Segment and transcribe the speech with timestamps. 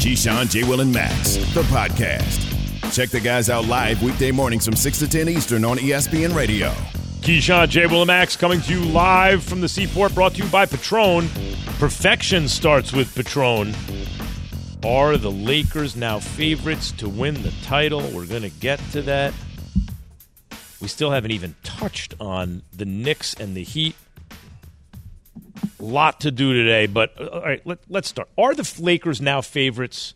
[0.00, 0.64] Keyshawn, J.
[0.64, 2.40] Will, and Max, the podcast.
[2.90, 6.70] Check the guys out live weekday mornings from 6 to 10 Eastern on ESPN Radio.
[7.20, 7.86] Keyshawn, J.
[7.86, 11.28] Will, and Max coming to you live from the Seaport, brought to you by Patron.
[11.78, 13.74] Perfection starts with Patron.
[14.86, 18.00] Are the Lakers now favorites to win the title?
[18.14, 19.34] We're going to get to that.
[20.80, 23.96] We still haven't even touched on the Knicks and the Heat.
[25.78, 28.28] Lot to do today, but uh, all right, let, let's start.
[28.36, 30.14] Are the Lakers now favorites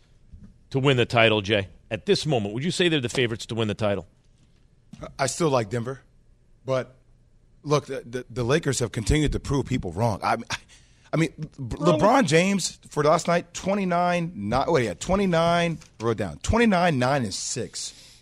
[0.71, 1.67] to win the title, Jay?
[1.91, 4.07] At this moment, would you say they're the favorites to win the title?
[5.19, 6.01] I still like Denver,
[6.65, 6.95] but
[7.63, 10.19] look, the, the, the Lakers have continued to prove people wrong.
[10.23, 10.37] I,
[11.11, 16.99] I mean, LeBron James for last night, 29, not, wait, yeah, 29, wrote down, 29,
[16.99, 18.21] 9, and 6.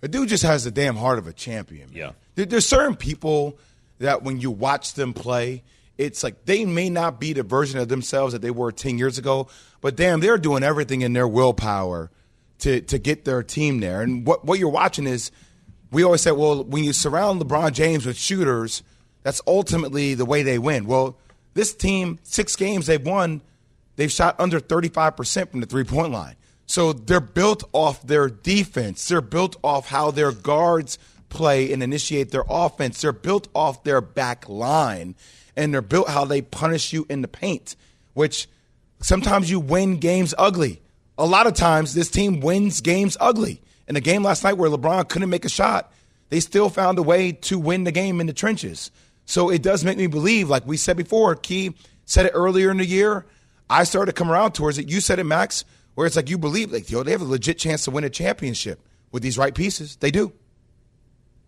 [0.00, 1.88] The dude just has the damn heart of a champion.
[1.88, 1.96] Man.
[1.96, 2.10] Yeah.
[2.34, 3.58] There, there's certain people
[3.98, 5.62] that when you watch them play,
[5.98, 9.18] it's like they may not be the version of themselves that they were 10 years
[9.18, 9.48] ago,
[9.80, 12.10] but damn, they're doing everything in their willpower
[12.60, 14.00] to, to get their team there.
[14.00, 15.30] And what, what you're watching is
[15.90, 18.82] we always said, well, when you surround LeBron James with shooters,
[19.22, 20.86] that's ultimately the way they win.
[20.86, 21.18] Well,
[21.54, 23.42] this team, six games they've won,
[23.96, 26.36] they've shot under 35% from the three point line.
[26.66, 29.08] So they're built off their defense.
[29.08, 30.98] They're built off how their guards
[31.30, 33.00] play and initiate their offense.
[33.00, 35.14] They're built off their back line.
[35.58, 37.74] And they're built how they punish you in the paint,
[38.14, 38.48] which
[39.00, 40.80] sometimes you win games ugly.
[41.18, 43.60] A lot of times this team wins games ugly.
[43.88, 45.92] In a game last night where LeBron couldn't make a shot,
[46.28, 48.92] they still found a way to win the game in the trenches.
[49.24, 51.74] So it does make me believe, like we said before, Key
[52.04, 53.26] said it earlier in the year.
[53.68, 54.88] I started to come around towards it.
[54.88, 55.64] You said it, Max,
[55.96, 58.10] where it's like you believe, like, yo, they have a legit chance to win a
[58.10, 58.80] championship
[59.10, 59.96] with these right pieces.
[59.96, 60.32] They do.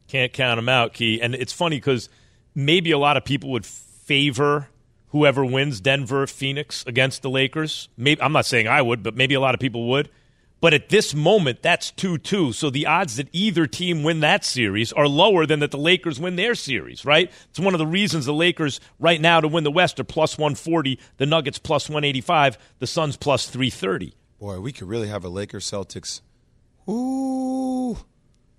[0.09, 1.23] Can't count them out, Key.
[1.23, 2.09] And it's funny because
[2.55, 3.65] maybe a lot of people would
[4.11, 4.67] favor
[5.11, 7.89] whoever wins Denver, Phoenix against the Lakers.
[7.97, 10.09] Maybe I'm not saying I would, but maybe a lot of people would.
[10.61, 12.53] But at this moment, that's 2 2.
[12.53, 16.19] So the odds that either team win that series are lower than that the Lakers
[16.19, 17.31] win their series, right?
[17.51, 20.37] It's one of the reasons the Lakers right now to win the West are plus
[20.37, 24.13] 140, the Nuggets plus 185, the Suns plus 330.
[24.41, 26.21] Boy, we could really have a Lakers Celtics.
[26.89, 27.97] Ooh.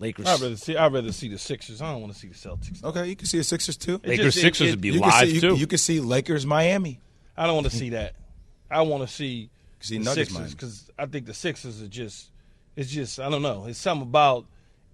[0.02, 0.26] Lakers.
[0.28, 0.76] I'd rather see.
[0.76, 1.82] I'd rather see the Sixers.
[1.82, 2.84] I don't want to see the Celtics.
[2.84, 3.96] Okay, you can see the Sixers too.
[4.04, 5.56] It Lakers just- it- Sixers it- would be You can live see, you, too.
[5.56, 7.00] you can see Lakers Miami.
[7.38, 8.16] I don't want to see that.
[8.70, 12.30] I want to see See the Nuggets, Sixers because I think the Sixers are just.
[12.76, 13.66] It's just I don't know.
[13.68, 14.46] It's something about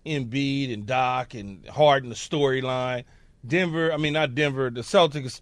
[0.05, 3.03] Embiid and Doc and Harden the storyline.
[3.45, 3.91] Denver.
[3.93, 4.69] I mean not Denver.
[4.69, 5.41] The Celtics.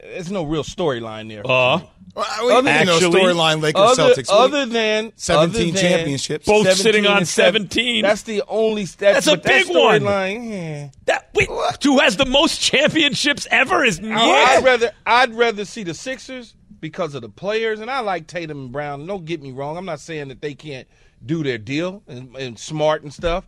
[0.00, 1.42] There's no real storyline there.
[1.46, 1.80] uh,
[2.14, 4.28] Well, you know, Actually, storyline Lakers other, Celtics.
[4.30, 6.46] other than 17 other than championships.
[6.46, 8.02] Both 17 sitting on and 17.
[8.02, 8.84] That's the only.
[8.84, 10.00] That's, That's a but that big one.
[10.02, 10.88] storyline, yeah.
[11.06, 11.48] that, wait,
[11.82, 14.46] who has the most championships ever is I- yeah.
[14.58, 18.58] I'd rather I'd rather see the Sixers because of the players, and I like Tatum
[18.64, 19.06] and Brown.
[19.06, 20.88] Don't get me wrong; I'm not saying that they can't
[21.24, 23.46] do their deal and, and smart and stuff.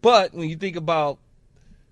[0.00, 1.18] But when you think about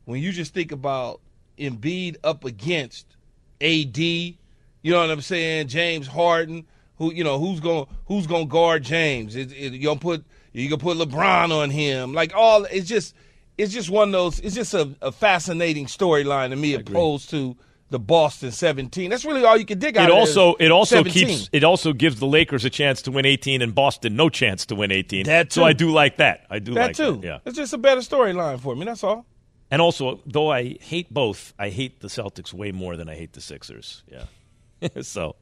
[0.06, 1.20] when you just think about
[1.58, 3.13] Embiid up against
[3.60, 4.36] AD, you
[4.84, 5.68] know what I'm saying?
[5.68, 6.66] James Harden,
[6.98, 9.36] who you know who's going who's going to guard James?
[9.36, 12.12] Is, is, you gonna put you gonna put LeBron on him?
[12.12, 13.14] Like all it's just
[13.56, 14.40] it's just one of those.
[14.40, 17.56] It's just a, a fascinating storyline to me, opposed to
[17.90, 19.10] the Boston 17.
[19.10, 20.08] That's really all you can dig out.
[20.08, 21.28] it of also it also 17.
[21.28, 24.66] keeps it also gives the Lakers a chance to win 18 and Boston no chance
[24.66, 25.26] to win 18.
[25.26, 25.66] That So too.
[25.66, 26.46] I do like that.
[26.50, 27.16] I do that like too.
[27.16, 27.24] that.
[27.24, 27.38] Yeah.
[27.44, 28.84] It's just a better storyline for me.
[28.84, 29.26] That's all.
[29.74, 33.32] And also, though I hate both, I hate the Celtics way more than I hate
[33.32, 34.04] the Sixers.
[34.06, 35.00] Yeah.
[35.02, 35.34] so,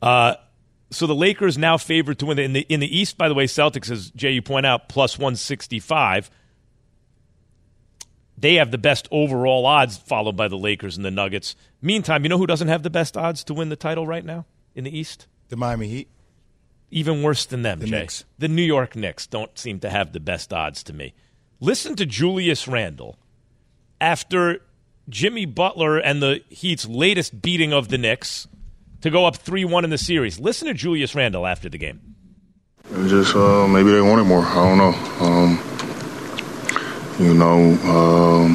[0.00, 0.36] uh,
[0.92, 3.18] so the Lakers now favored to win in the in the East.
[3.18, 6.30] By the way, Celtics, as Jay you point out, plus one sixty five.
[8.38, 11.56] They have the best overall odds, followed by the Lakers and the Nuggets.
[11.82, 14.46] Meantime, you know who doesn't have the best odds to win the title right now
[14.76, 15.26] in the East?
[15.48, 16.08] The Miami Heat.
[16.92, 17.98] Even worse than them, The Jay.
[17.98, 18.24] Knicks.
[18.38, 21.12] The New York Knicks don't seem to have the best odds to me.
[21.58, 23.18] Listen to Julius Randle
[24.04, 24.60] after
[25.08, 28.46] Jimmy Butler and the Heat's latest beating of the Knicks
[29.00, 30.38] to go up 3 1 in the series.
[30.38, 32.14] Listen to Julius Randle after the game.
[32.92, 34.42] And just uh, maybe they wanted more.
[34.42, 34.94] I don't know.
[35.24, 35.58] Um,
[37.18, 37.58] you know,
[37.88, 38.54] um,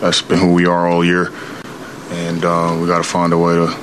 [0.00, 1.32] that's been who we are all year,
[2.10, 3.74] and uh, we got to find a way to,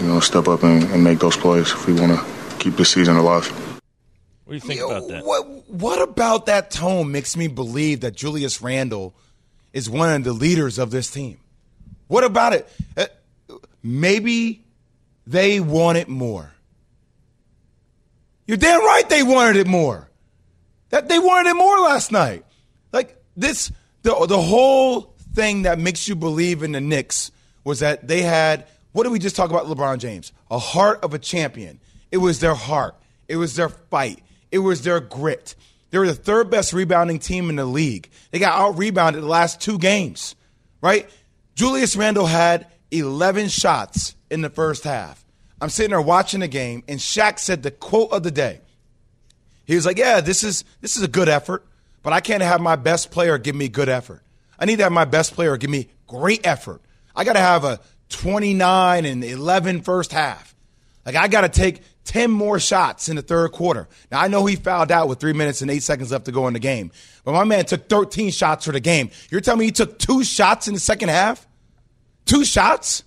[0.00, 2.86] you know, step up and, and make those plays if we want to keep the
[2.86, 3.46] season alive.
[4.44, 5.26] What do you think about that?
[5.26, 9.14] What What about that tone makes me believe that Julius Randle
[9.72, 11.38] is one of the leaders of this team?
[12.06, 12.68] What about it?
[12.96, 13.06] Uh,
[13.82, 14.64] maybe
[15.26, 16.52] they wanted more.
[18.46, 20.08] You're damn right they wanted it more.
[20.88, 22.44] That they wanted it more last night.
[22.92, 23.70] Like this,
[24.02, 27.30] the the whole thing that makes you believe in the Knicks
[27.64, 28.66] was that they had.
[28.92, 29.66] What did we just talk about?
[29.66, 31.78] LeBron James, a heart of a champion.
[32.10, 32.94] It was their heart.
[33.28, 34.22] It was their fight.
[34.50, 35.54] It was their grit.
[35.90, 38.10] They were the third best rebounding team in the league.
[38.30, 40.34] They got out rebounded the last two games,
[40.80, 41.08] right?
[41.54, 45.24] Julius Randle had 11 shots in the first half.
[45.60, 48.60] I'm sitting there watching the game, and Shaq said the quote of the day.
[49.64, 51.66] He was like, "Yeah, this is this is a good effort,
[52.02, 54.22] but I can't have my best player give me good effort.
[54.58, 56.80] I need to have my best player give me great effort.
[57.14, 60.54] I got to have a 29 and 11 first half.
[61.04, 63.86] Like I got to take 10 more shots in the third quarter.
[64.10, 66.48] Now I know he fouled out with three minutes and eight seconds left to go
[66.48, 66.90] in the game,
[67.22, 69.10] but my man took 13 shots for the game.
[69.30, 71.46] You're telling me he took two shots in the second half?
[72.24, 73.04] Two shots?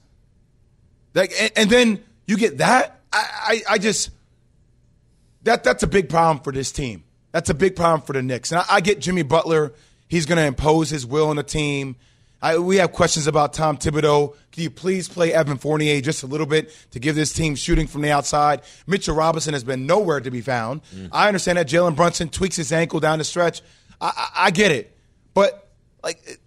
[1.16, 3.02] Like, and, and then you get that?
[3.12, 4.12] I, I, I, just
[5.44, 7.04] that that's a big problem for this team.
[7.32, 8.52] That's a big problem for the Knicks.
[8.52, 9.74] And I, I get Jimmy Butler.
[10.10, 11.96] He's going to impose his will on the team.
[12.42, 14.36] I, we have questions about Tom Thibodeau.
[14.52, 17.88] Can you please play Evan Fournier just a little bit to give this team shooting
[17.88, 18.62] from the outside?
[18.88, 20.82] Mitchell Robinson has been nowhere to be found.
[20.96, 21.10] Mm.
[21.12, 23.62] I understand that Jalen Brunson tweaks his ankle down the stretch.
[24.00, 24.98] I, I, I get it,
[25.34, 25.70] but
[26.04, 26.40] like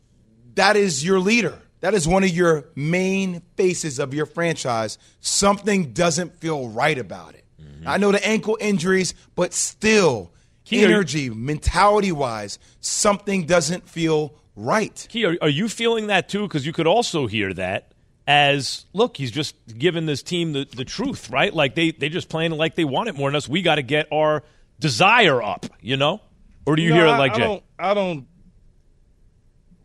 [0.57, 1.59] that is your leader.
[1.81, 4.99] That is one of your main faces of your franchise.
[5.21, 7.45] Something doesn't feel right about it.
[7.63, 7.87] Mm-hmm.
[7.87, 10.33] I know the ankle injuries, but still,
[10.65, 15.07] Key, energy, mentality wise, something doesn't feel right.
[15.09, 16.43] Key, are, are you feeling that too?
[16.43, 17.93] Because you could also hear that
[18.27, 21.53] as look, he's just giving this team the, the truth, right?
[21.53, 23.49] Like they they just playing like they want it more than us.
[23.49, 24.43] We got to get our
[24.81, 26.21] desire up, you know?
[26.67, 27.43] Or do you no, hear it like I Jay?
[27.43, 28.27] Don't, I don't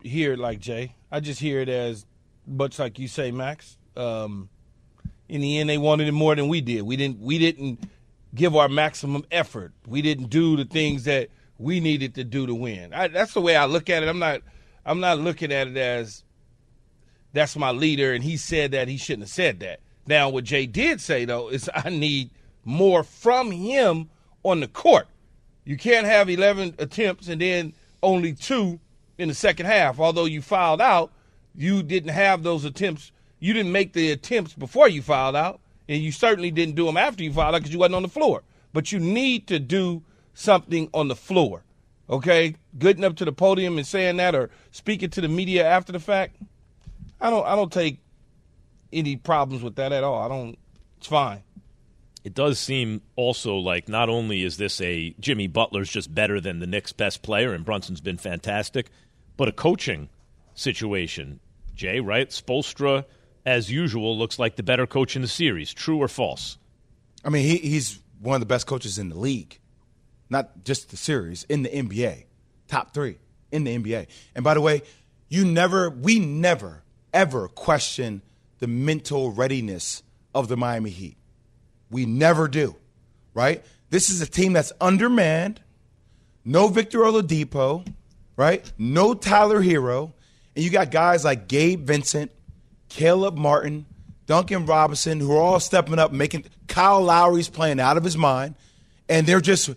[0.02, 0.94] hear it like Jay.
[1.12, 2.06] I just hear it as
[2.46, 3.76] much like you say, Max.
[3.96, 4.48] Um,
[5.28, 6.82] in the end, they wanted it more than we did.
[6.82, 7.20] We didn't.
[7.20, 7.84] We didn't
[8.34, 9.72] give our maximum effort.
[9.86, 11.28] We didn't do the things that
[11.58, 12.94] we needed to do to win.
[12.94, 14.08] I, that's the way I look at it.
[14.08, 14.40] I'm not
[14.84, 16.24] I'm not looking at it as
[17.32, 19.80] that's my leader and he said that he shouldn't have said that.
[20.06, 22.30] Now, what Jay did say though is I need
[22.64, 24.10] more from him
[24.42, 25.08] on the court.
[25.64, 28.80] You can't have 11 attempts and then only two
[29.18, 30.00] in the second half.
[30.00, 31.12] Although you fouled out,
[31.54, 33.12] you didn't have those attempts.
[33.38, 36.96] You didn't make the attempts before you fouled out, and you certainly didn't do them
[36.96, 38.42] after you fouled out because you wasn't on the floor.
[38.72, 40.02] But you need to do
[40.34, 41.64] something on the floor
[42.10, 45.92] okay, getting up to the podium and saying that or speaking to the media after
[45.92, 46.36] the fact,
[47.20, 48.00] I don't I don't take
[48.92, 50.20] any problems with that at all.
[50.20, 50.58] I don't
[50.98, 51.42] it's fine.
[52.22, 56.58] It does seem also like not only is this a Jimmy Butler's just better than
[56.58, 58.90] the Knicks' best player, and Brunson's been fantastic,
[59.36, 60.08] but a coaching
[60.54, 61.40] situation.
[61.74, 62.28] Jay, right?
[62.28, 63.06] Spoelstra,
[63.46, 65.72] as usual, looks like the better coach in the series.
[65.72, 66.58] True or false?
[67.24, 69.58] I mean, he, he's one of the best coaches in the league
[70.30, 72.24] not just the series, in the NBA.
[72.68, 73.18] Top three
[73.52, 74.06] in the NBA.
[74.34, 74.82] And by the way,
[75.28, 76.82] you never, we never,
[77.12, 78.22] ever question
[78.60, 80.02] the mental readiness
[80.34, 81.16] of the Miami Heat.
[81.90, 82.76] We never do,
[83.34, 83.64] right?
[83.90, 85.60] This is a team that's undermanned,
[86.44, 87.86] no Victor Oladipo,
[88.36, 88.72] right?
[88.78, 90.12] No Tyler Herro.
[90.54, 92.30] And you got guys like Gabe Vincent,
[92.88, 93.86] Caleb Martin,
[94.26, 98.54] Duncan Robinson, who are all stepping up, making Kyle Lowry's playing out of his mind.
[99.08, 99.70] And they're just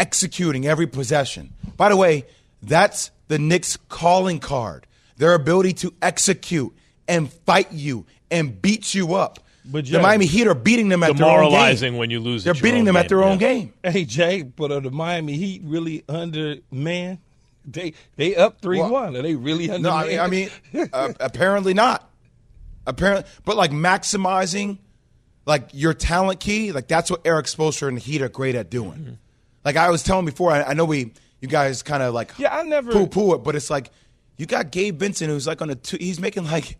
[0.00, 1.52] executing every possession.
[1.76, 2.24] By the way,
[2.62, 4.86] that's the Knicks' calling card
[5.18, 6.74] their ability to execute
[7.06, 9.38] and fight you and beat you up.
[9.64, 11.50] But Jay, the Miami Heat are beating them at their own game.
[11.50, 12.42] Demoralizing when you lose.
[12.42, 13.26] They're beating them game, at their yeah.
[13.26, 13.74] own game.
[13.84, 17.18] Hey Jay, but are the Miami Heat really under man?
[17.66, 19.16] They they up three well, one.
[19.16, 19.90] Are they really under?
[19.90, 22.10] No, I mean, I mean uh, apparently not.
[22.86, 24.78] Apparently, but like maximizing
[25.44, 28.70] like your talent key, like that's what Erik Spoelstra and the Heat are great at
[28.70, 28.92] doing.
[28.92, 29.12] Mm-hmm.
[29.64, 32.54] Like I was telling before, I, I know we you guys kind of like yeah,
[32.54, 33.90] I never poo poo it, but it's like
[34.36, 36.78] you got Gabe Vincent who's like on a two, he's making like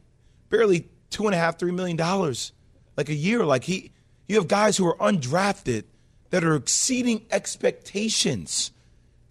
[0.48, 2.52] barely two and a half three million dollars
[2.96, 3.44] like a year.
[3.44, 3.92] Like he,
[4.28, 5.84] you have guys who are undrafted
[6.30, 8.72] that are exceeding expectations.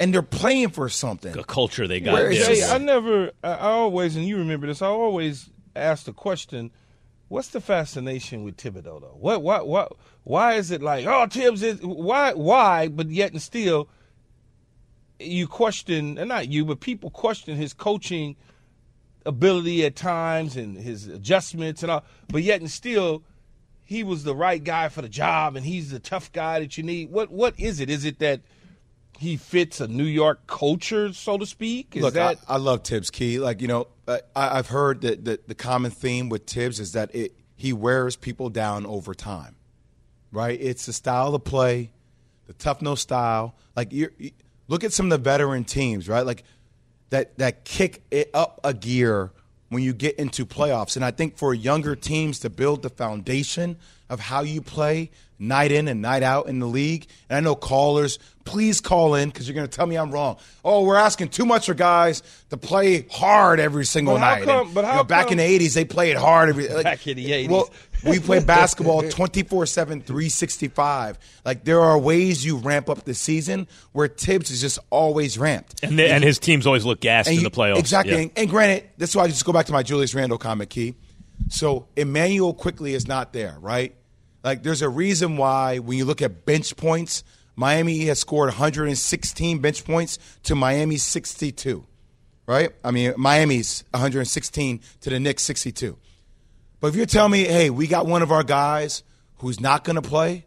[0.02, 1.34] And they're playing for something.
[1.34, 2.14] The culture they got.
[2.14, 2.74] Where, yeah.
[2.74, 4.82] I never, I always, and you remember this.
[4.82, 6.72] I always ask the question:
[7.30, 9.18] What's the fascination with Thibodeau though?
[9.18, 9.94] What what what
[10.24, 13.88] why is it like oh Thibs is why why but yet and still
[15.20, 18.36] you question and not you but people question his coaching
[19.26, 23.24] ability at times and his adjustments and all but yet and still
[23.90, 26.84] he was the right guy for the job and he's the tough guy that you
[26.84, 27.10] need?
[27.10, 27.90] What what is it?
[27.90, 28.42] Is it that
[29.20, 31.96] he fits a New York culture, so to speak?
[31.98, 33.38] Is Look, that I, I love Thibs Key.
[33.40, 37.14] Like you know, I, I've heard that the, the common theme with Thibs is that
[37.14, 39.58] it, he wears people down over time,
[40.32, 40.58] right?
[40.60, 41.92] It's the style of play,
[42.48, 43.56] the tough no style.
[43.76, 44.10] Like you
[44.70, 46.26] look at some of the veteran teams, right?
[46.26, 46.44] Like
[47.10, 49.32] that that kick it up a gear
[49.68, 50.96] when you get into playoffs.
[50.96, 53.78] And I think for younger teams to build the foundation
[54.10, 55.12] of how you play
[55.42, 57.08] night in and night out in the league.
[57.30, 60.38] And I know callers, please call in because you're going to tell me I'm wrong.
[60.66, 64.44] Oh, we're asking too much for guys to play hard every single But how night.
[64.46, 66.50] come- And, but you how know, back in the 80s, they played hard.
[66.50, 67.50] Every, like, Back in the 80s.
[67.50, 67.70] Well,
[68.06, 71.20] we play basketball 24 7, 365.
[71.46, 75.82] Like, there are ways you ramp up the season where Thibs is just always ramped.
[75.84, 77.78] And, the, and his teams always look gassed in you- the playoffs.
[77.80, 78.14] Exactly.
[78.14, 78.20] Yeah.
[78.24, 80.96] And, and granted, that's why I just go back to my Julius Randle comment, Key.
[81.48, 83.96] So Immanuel Quickley is not there, right?
[84.44, 87.24] Like there's a reason why when you look at bench points,
[87.56, 91.86] Miami has scored 116 bench points to Miami's 62,
[92.46, 92.72] right?
[92.84, 95.98] I mean, Miami's 116 to the Knicks 62.
[96.80, 99.04] But if you're telling me, hey, we got one of our guys
[99.40, 100.46] who's not going to play,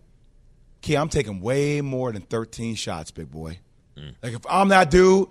[0.83, 3.61] Key, I'm taking way more than 13 shots, big boy.
[3.97, 4.15] Mm.
[4.21, 5.29] Like if I'm that dude,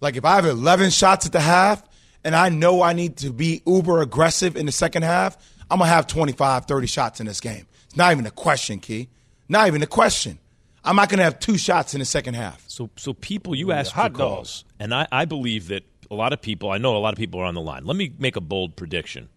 [0.00, 1.82] like if I have 11 shots at the half
[2.24, 5.38] and I know I need to be uber aggressive in the second half,
[5.70, 7.66] I'm going to have 25, 30 shots in this game.
[7.86, 9.08] It's not even a question, Key.
[9.48, 10.38] Not even a question.
[10.84, 12.64] I'm not going to have two shots in the second half.
[12.68, 14.18] So, so people, you ask for hot dog.
[14.18, 16.70] calls, and I, I believe that a lot of people.
[16.70, 17.84] I know a lot of people are on the line.
[17.84, 19.28] Let me make a bold prediction.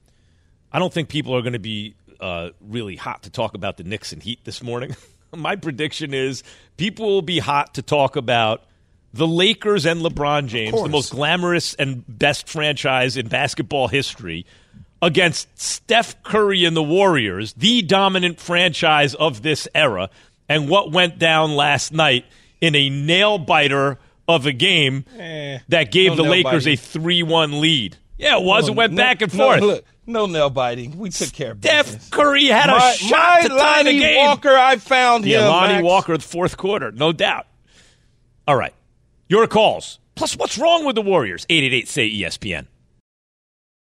[0.72, 3.84] I don't think people are going to be uh, really hot to talk about the
[3.84, 4.96] Knicks and Heat this morning.
[5.36, 6.44] My prediction is
[6.78, 8.64] people will be hot to talk about
[9.14, 14.46] the Lakers and LeBron James, the most glamorous and best franchise in basketball history,
[15.02, 20.10] against Steph Curry and the Warriors, the dominant franchise of this era,
[20.48, 22.26] and what went down last night
[22.60, 26.74] in a nail biter of a game Eh, that gave no the Lakers biting.
[26.74, 27.98] a 3 1 lead.
[28.18, 28.70] Yeah, it was.
[28.70, 29.62] it went No- back and no, forth.
[29.62, 30.98] look, no nail biting.
[31.00, 31.68] We took care of it.
[31.68, 32.10] Steph business.
[32.10, 34.18] Curry had a my, shot my to tie the game.
[34.18, 35.48] Walker, I found yeah, him.
[35.48, 35.84] Lonnie Max.
[35.84, 37.48] Walker, the fourth quarter, no doubt.
[38.48, 38.74] All right,
[39.28, 39.98] your calls.
[40.16, 41.46] Plus, what's wrong with the Warriors?
[41.50, 42.68] 888 say ESPN.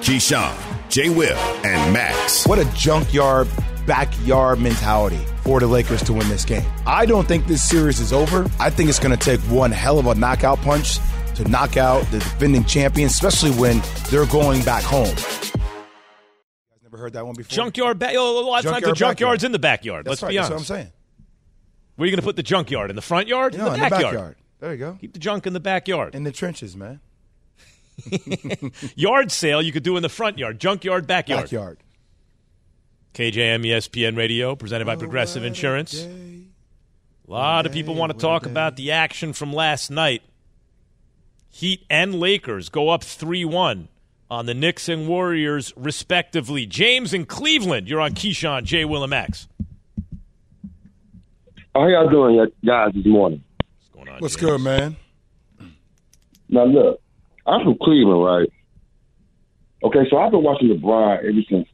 [0.00, 0.54] Keyshawn,
[0.88, 1.08] J.
[1.08, 2.46] Will, and Max.
[2.46, 3.48] What a junkyard,
[3.86, 6.64] backyard mentality for the Lakers to win this game.
[6.86, 8.46] I don't think this series is over.
[8.60, 10.98] I think it's going to take one hell of a knockout punch
[11.36, 15.06] to knock out the defending champion, especially when they're going back home.
[15.06, 15.52] You guys
[16.82, 17.54] never heard that one before?
[17.54, 19.44] Junkyard, ba- oh, a lot of times the junkyard's backyard.
[19.44, 20.04] in the backyard.
[20.04, 20.28] That's Let's right.
[20.30, 20.92] be That's what I'm saying.
[21.96, 22.90] Where are you going to put the junkyard?
[22.90, 23.54] In the front yard?
[23.54, 24.36] You know, in the backyard.
[24.60, 24.98] There you go.
[25.00, 26.14] Keep the junk in the backyard.
[26.14, 27.00] In the trenches, man.
[28.96, 30.60] Yard sale you could do in the front yard.
[30.60, 31.44] Junkyard, backyard.
[31.44, 31.78] Backyard.
[33.14, 36.02] KJM ESPN Radio, presented by Progressive Insurance.
[36.02, 40.22] A lot of people want to talk about the action from last night.
[41.48, 43.88] Heat and Lakers go up 3 1
[44.30, 46.66] on the Knicks and Warriors, respectively.
[46.66, 48.84] James in Cleveland, you're on Keyshawn, J.
[48.84, 49.48] Will, and Max.
[51.74, 53.42] How y'all doing, guys, this morning?
[53.58, 54.20] What's going on?
[54.20, 54.50] What's James?
[54.50, 54.96] good, man?
[56.48, 57.00] Now, look,
[57.46, 58.52] I'm from Cleveland, right?
[59.84, 61.68] Okay, so I've been watching LeBron ever since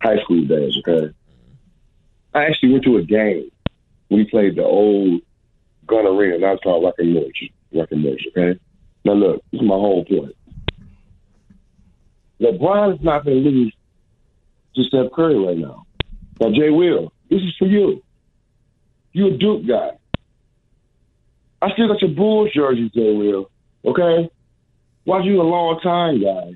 [0.00, 1.12] high school days, okay?
[2.34, 3.50] I actually went to a game
[4.10, 5.20] We played the old
[5.86, 6.38] Gund Arena.
[6.38, 7.50] Now it's called Breckenridge.
[7.72, 8.58] Breckenridge, okay?
[9.04, 10.34] Now look, this is my whole point.
[12.40, 13.74] LeBron is not going to lose
[14.76, 15.86] to Steph Curry right now.
[16.40, 18.02] Now, Jay Will, this is for you.
[19.12, 19.90] You're a Duke guy.
[21.60, 23.50] I still got your Bulls jersey, Jay Will.
[23.84, 24.30] Okay?
[25.08, 26.54] Watch you a long time guy.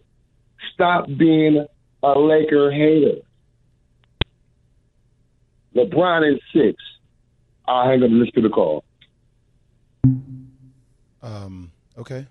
[0.74, 1.66] Stop being
[2.02, 3.22] a Laker hater.
[5.74, 6.76] LeBron is six.
[7.66, 8.84] I'll hang up and listen to the call.
[11.22, 11.72] Um.
[11.96, 12.26] Okay.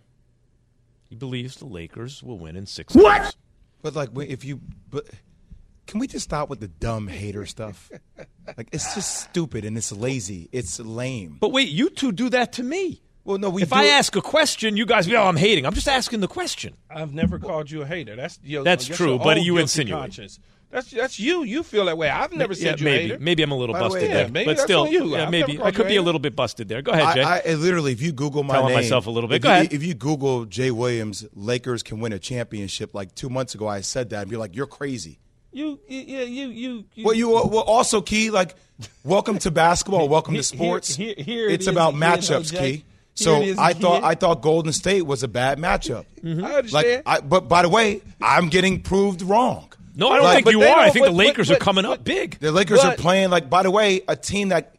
[1.09, 2.93] He believes the Lakers will win in six.
[2.93, 3.23] What?
[3.23, 3.35] games.
[3.81, 4.61] But like, if you,
[4.91, 5.09] but
[5.87, 7.89] can we just stop with the dumb hater stuff?
[8.57, 10.49] Like, it's just stupid and it's lazy.
[10.51, 11.37] It's lame.
[11.39, 13.01] But wait, you two do that to me.
[13.23, 13.61] Well, no, we.
[13.63, 15.65] if do I it- ask a question, you guys oh, I'm hating.
[15.65, 16.75] I'm just asking the question.
[16.89, 18.15] I've never called you a hater.
[18.15, 20.01] That's your, That's that's true, but you insinuate.
[20.01, 20.39] conscience.
[20.71, 21.43] That's that's you.
[21.43, 22.09] You feel that way.
[22.09, 23.03] I've never yeah, said you maybe.
[23.09, 23.17] hater.
[23.19, 25.05] Maybe I'm a little By busted way, there, yeah, maybe but that's still, you.
[25.15, 26.81] yeah, I've maybe I could be a a little bit busted there.
[26.81, 27.21] Go ahead, Jay.
[27.23, 29.35] I, I literally, if you Google my Telling name, myself a little bit.
[29.35, 29.73] If Go you, ahead.
[29.73, 32.95] If you Google Jay Williams, Lakers can win a championship.
[32.95, 35.19] Like two months ago, I said that, and you're like, you're crazy.
[35.51, 36.85] You, you, yeah, you, you.
[36.95, 38.55] you Well, you well also key like,
[39.03, 40.95] welcome to basketball, welcome to sports.
[40.95, 42.85] here- here it it's is about again, matchups, though, key.
[43.15, 43.23] Jay.
[43.23, 44.03] So Here it is I thought.
[44.03, 46.05] I thought Golden State was a bad matchup.
[46.23, 46.43] Mm-hmm.
[46.43, 47.03] I Like, understand.
[47.05, 49.67] I, but by the way, I'm getting proved wrong.
[49.95, 50.79] no, I don't Like- think you are.
[50.79, 52.39] I don't- think the Lakers but- are coming but- up big.
[52.39, 53.49] The Lakers are playing like.
[53.49, 54.75] By the way, a team that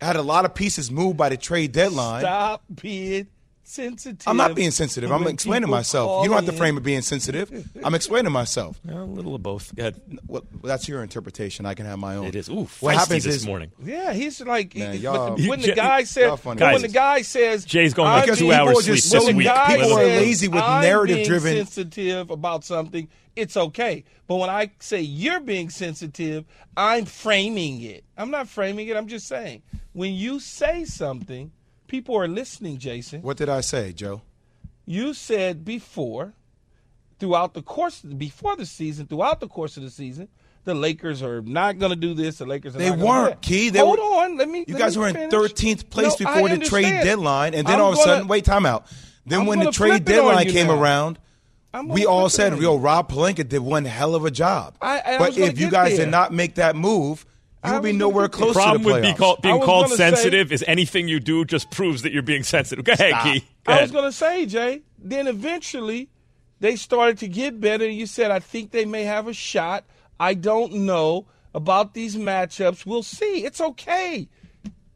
[0.00, 2.20] had a lot of pieces moved by the trade deadline.
[2.22, 3.28] Stop being
[3.68, 4.26] sensitive.
[4.26, 5.10] I'm not being sensitive.
[5.12, 6.22] I'm explaining myself.
[6.24, 7.50] You don't have to call frame it being sensitive.
[7.84, 8.80] I'm explaining myself.
[8.88, 9.74] A little of both.
[9.74, 10.00] Go ahead.
[10.26, 11.66] Well, that's your interpretation.
[11.66, 12.26] I can have my own.
[12.26, 12.48] It is.
[12.48, 13.70] Ooh, What happens this is morning.
[13.82, 16.60] Yeah, he's like Man, he- y'all- when the guy says funny.
[16.62, 19.46] when the guy says Jay's going like I'm two hours people sleep just- this week.
[19.46, 24.04] guy people are lazy with I'm narrative-driven- sensitive about something, it's okay.
[24.26, 26.44] But when I say you're being sensitive,
[26.76, 28.04] I'm framing it.
[28.16, 28.96] I'm not framing it.
[28.96, 31.50] I'm just saying when you say something,
[31.88, 32.78] people are listening.
[32.78, 34.22] Jason, What did I say, Joe?
[34.86, 36.34] you said before,
[37.18, 40.28] throughout the course before the season, throughout the course of the season.
[40.64, 42.38] The Lakers are not going to do this.
[42.38, 43.42] The Lakers are They gonna weren't, that.
[43.42, 43.70] Key.
[43.70, 44.36] They Hold were- on.
[44.36, 44.64] Let me.
[44.68, 47.76] You let guys me were in 13th place No, before the trade deadline, and then
[47.76, 48.86] I'm all of a sudden, wait, time out.
[49.24, 50.78] Then I'm when the trade flip it on deadline came now.
[50.78, 51.18] around,
[51.86, 52.76] we all said, "Yo.
[52.76, 56.04] Rob Pelinka did one hell of a job." I- I but if you guys there.
[56.04, 57.24] did not make that move,
[57.64, 59.08] you I would be was gonna nowhere get close The problem to the with be
[59.08, 59.16] playoffs.
[59.16, 62.12] call, I being was called gonna say- sensitive is anything you do just proves that
[62.12, 62.84] you're being sensitive.
[62.84, 63.40] Go ahead, Key.
[63.64, 63.82] Go I ahead.
[63.82, 64.82] was going to say, Jay.
[64.98, 66.08] Then eventually,
[66.60, 67.88] they started to get better.
[67.88, 69.84] You said, "I think they may have a shot."
[70.20, 72.84] I don't know about these matchups.
[72.86, 73.44] We'll see.
[73.44, 74.28] It's okay.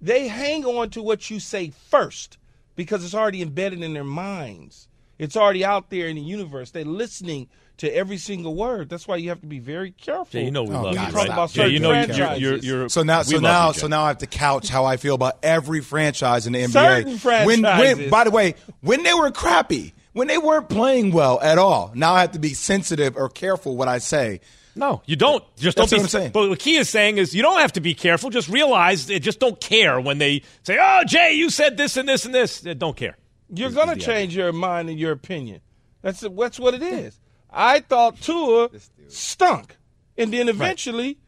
[0.01, 2.39] They hang on to what you say first
[2.75, 4.89] because it's already embedded in their minds.
[5.19, 6.71] It's already out there in the universe.
[6.73, 7.49] They're listening
[7.83, 8.89] to every single word.
[8.89, 10.25] That's why you have to be very careful.
[10.31, 11.15] Jay, you know we Oh, love God, you, stop.
[11.15, 11.29] right?
[11.29, 12.43] About Jay, you certain know you- you're, franchises.
[12.43, 15.15] you're, you're So now, so now, so now I have to couch how I feel
[15.15, 16.71] about every franchise in the NBA.
[16.73, 17.19] Certain When, when,
[17.63, 18.11] franchises.
[18.11, 22.15] by the way, when they were crappy, when they weren't playing well at all, now
[22.15, 24.41] I have to be sensitive or careful what I say.
[24.75, 25.45] No, you don't.
[25.57, 26.03] Just That's don't be.
[26.03, 26.31] what I'm saying.
[26.33, 28.31] But what Key is saying is you don't have to be careful.
[28.31, 32.09] Just realize they just don't care when they say, "Oh, Jay, you said this and
[32.09, 33.19] this and this." They don't care.
[33.55, 35.61] You're going to change your mind and your opinion.
[36.01, 37.19] That's that's what it is.
[37.53, 38.71] I thought Tua
[39.09, 39.77] stunk,
[40.17, 41.19] and then eventually,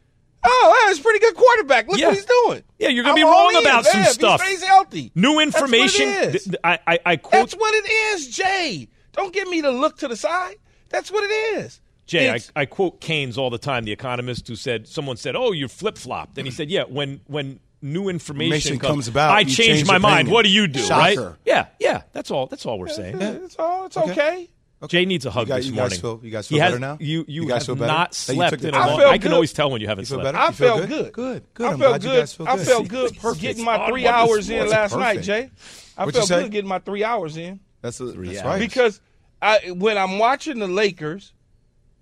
[0.43, 1.89] oh, that's a pretty good quarterback.
[1.89, 2.07] Look Yeah.
[2.09, 2.63] what he's doing.
[2.79, 4.41] Yeah, you're gonna be wrong about Yeah, some if he stuff.
[4.43, 5.13] stays healthy.
[5.15, 6.09] New That's what it information.
[6.09, 6.31] is.
[6.33, 8.89] th- th- I, I, I quote That's what it is, Jay.
[9.13, 10.57] Don't get me to look to the side.
[10.89, 11.81] That's what it is.
[12.07, 12.31] Jay.
[12.31, 15.69] I, I quote Keynes all the time, the economist who said, "Someone said, oh, you're
[15.69, 19.41] flip flopped," and he said, "Yeah, when when." New information, Information comes, comes about, I
[19.41, 20.31] you change change my mind.
[20.31, 20.89] What do you do?
[20.89, 21.19] Right?
[21.45, 22.01] Yeah, yeah.
[22.15, 22.47] That's all.
[22.47, 23.21] That's all we're saying.
[23.21, 23.85] it's all.
[23.85, 24.49] It's okay.
[24.89, 26.01] Jay needs a hug You guys- this you guys morning.
[26.01, 26.97] feel- you guys feel has- better now?
[27.01, 27.93] You you, You guys have feel better?
[27.93, 29.01] not slept took in a long.
[29.03, 30.25] I I can always tell when you haven't You slept.
[30.25, 30.39] better?
[30.39, 30.89] I feel felt good?
[30.89, 31.13] good.
[31.13, 31.67] Good, good.
[31.67, 32.19] I I'm felt glad you good.
[32.21, 32.67] guys feel I good.
[32.67, 33.41] felt good perfect.
[33.43, 35.01] getting my three hours in last Perfect.
[35.17, 35.51] night, Jay.
[35.97, 37.61] I What'd felt good getting my three hours in.
[37.83, 38.43] That's, that's hours.
[38.45, 38.59] right.
[38.61, 39.01] because
[39.43, 41.33] I, when I'm watching the Lakers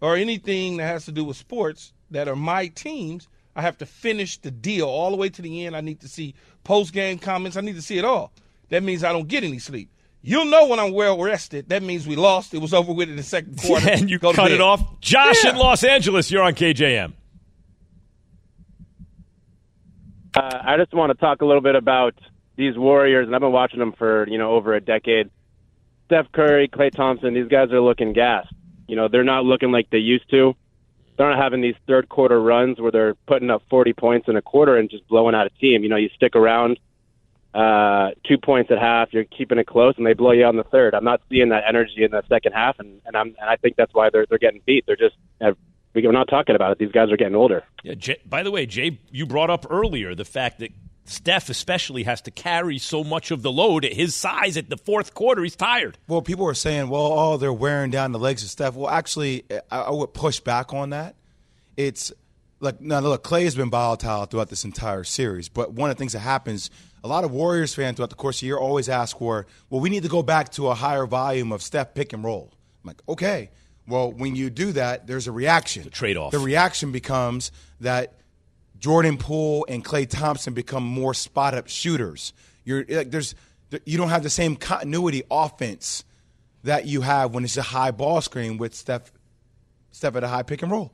[0.01, 3.87] or anything that has to do with sports that are my teams, I have to
[3.87, 5.77] finish the deal all the way to the end.
[5.77, 7.57] I need to see post game comments.
[7.57, 8.33] I need to see it all.
[8.71, 9.91] That means I don't get any sleep.
[10.25, 11.69] You'll know when I'm well rested.
[11.71, 12.55] That means we lost.
[12.55, 13.91] It was over with in the second quarter.
[13.91, 15.01] and you Go cut it off.
[15.01, 15.51] Josh Yeah.
[15.51, 17.13] in Los Angeles, you're on KJM.
[20.35, 22.15] Uh, I just want to talk a little bit about
[22.57, 25.31] these Warriors, and I've been watching them for you know over a decade.
[26.07, 28.53] Steph Curry, Klay Thompson, these guys are looking gassed.
[28.87, 30.55] You know, they're not looking like they used to.
[31.17, 34.43] They're not having these third quarter runs where they're putting up 40 points in a
[34.43, 35.83] quarter and just blowing out a team.
[35.83, 36.79] You know, you stick around
[37.55, 40.57] uh, two points at half, you're keeping it close, and they blow you out in
[40.57, 40.95] the third.
[40.95, 43.77] I'm not seeing that energy in the second half, and, and I'm and I think
[43.77, 44.85] that's why they're they're getting beat.
[44.87, 45.17] They're just
[45.95, 46.79] we're not talking about it.
[46.79, 47.65] These guys are getting older.
[47.83, 47.95] Yeah.
[47.95, 50.71] Jay, by the way, Jay, you brought up earlier the fact that
[51.05, 54.77] Steph especially has to carry so much of the load at his size at the
[54.77, 55.43] fourth quarter.
[55.43, 55.99] He's tired.
[56.09, 58.75] Well, people were saying, well, oh, they're wearing down the legs of Steph.
[58.75, 61.17] Well, actually, I, I would push back on that.
[61.77, 62.13] It's
[62.61, 65.99] like, now look, Klay has been volatile throughout this entire series, but one of the
[65.99, 66.71] things that happens,
[67.05, 69.81] a lot of Warriors fans throughout the course of the year always ask for, well,
[69.81, 72.53] we need to go back to a higher volume of Steph pick and roll.
[72.83, 73.51] I'm like, okay.
[73.89, 75.83] Well, when you do that, there's a reaction.
[75.83, 76.31] The trade off.
[76.33, 78.15] The reaction becomes that
[78.79, 82.33] Jordan Poole and Klay Thompson become more spot up shooters.
[82.65, 83.35] You're like, there's
[83.85, 86.05] you don't have the same continuity offense
[86.65, 89.11] that you have when it's a high ball screen with Steph
[89.91, 90.93] Steph at a high pick and roll.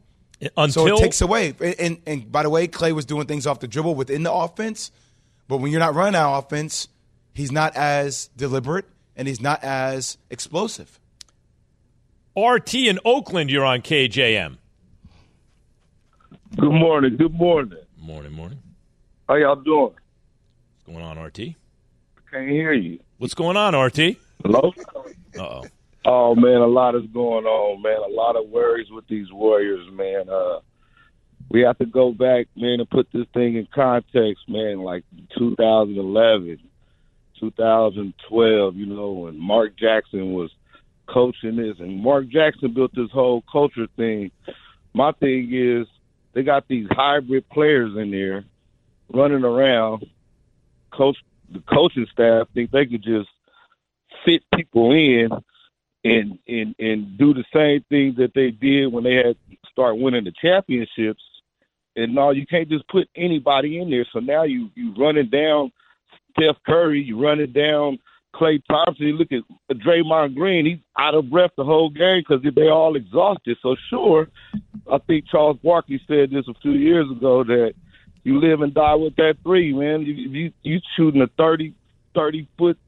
[0.56, 1.54] Until so it takes away.
[1.60, 4.32] And, and, and by the way, Klay was doing things off the dribble within the
[4.32, 4.92] offense,
[5.48, 6.88] but when you're not running our offense,
[7.34, 8.84] he's not as deliberate
[9.16, 11.00] and he's not as explosive.
[12.36, 14.58] RT in Oakland, you're on KJM.
[16.56, 17.16] Good morning.
[17.16, 17.78] Good morning.
[17.98, 18.58] Morning, morning.
[19.28, 19.92] How y'all doing?
[19.92, 21.40] What's going on, RT?
[21.40, 21.54] I
[22.30, 23.00] Can't hear you.
[23.18, 24.16] What's going on, RT?
[24.42, 24.72] Hello?
[25.36, 25.64] Uh oh.
[26.04, 27.98] Oh man, a lot is going on, man.
[27.98, 30.28] A lot of worries with these Warriors, man.
[30.30, 30.60] Uh
[31.50, 35.04] we have to go back, man, and put this thing in context, man, like
[35.38, 36.58] 2011,
[37.40, 40.50] 2012, you know, when Mark Jackson was
[41.08, 44.30] coaching this and Mark Jackson built this whole culture thing.
[44.94, 45.86] My thing is
[46.34, 48.44] they got these hybrid players in there
[49.12, 50.06] running around.
[50.92, 51.16] Coach,
[51.50, 53.28] the coaching staff think they could just
[54.24, 55.30] fit people in
[56.04, 59.36] and and and do the same thing that they did when they had
[59.70, 61.22] start winning the championships.
[61.98, 64.06] And no, you can't just put anybody in there.
[64.12, 65.72] So now you you running down
[66.32, 67.98] Steph Curry, you running down
[68.32, 69.06] Klay Thompson.
[69.06, 72.94] You look at Draymond Green; he's out of breath the whole game because they all
[72.94, 73.58] exhausted.
[73.62, 74.28] So sure,
[74.90, 77.74] I think Charles Barkley said this a few years ago that
[78.22, 80.02] you live and die with that three, man.
[80.02, 81.74] You you, you shooting a 30,
[82.14, 82.78] 30 foot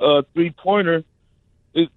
[0.00, 1.02] uh, three pointer,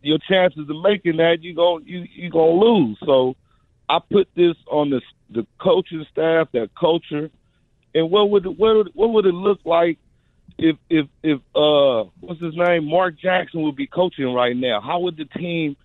[0.01, 2.97] your chances of making that you going you you gonna lose.
[3.05, 3.35] So
[3.87, 7.29] I put this on the the coaching staff, that culture,
[7.93, 9.97] and what would it, what would, what would it look like
[10.57, 14.81] if if if uh what's his name Mark Jackson would be coaching right now?
[14.81, 15.75] How would the team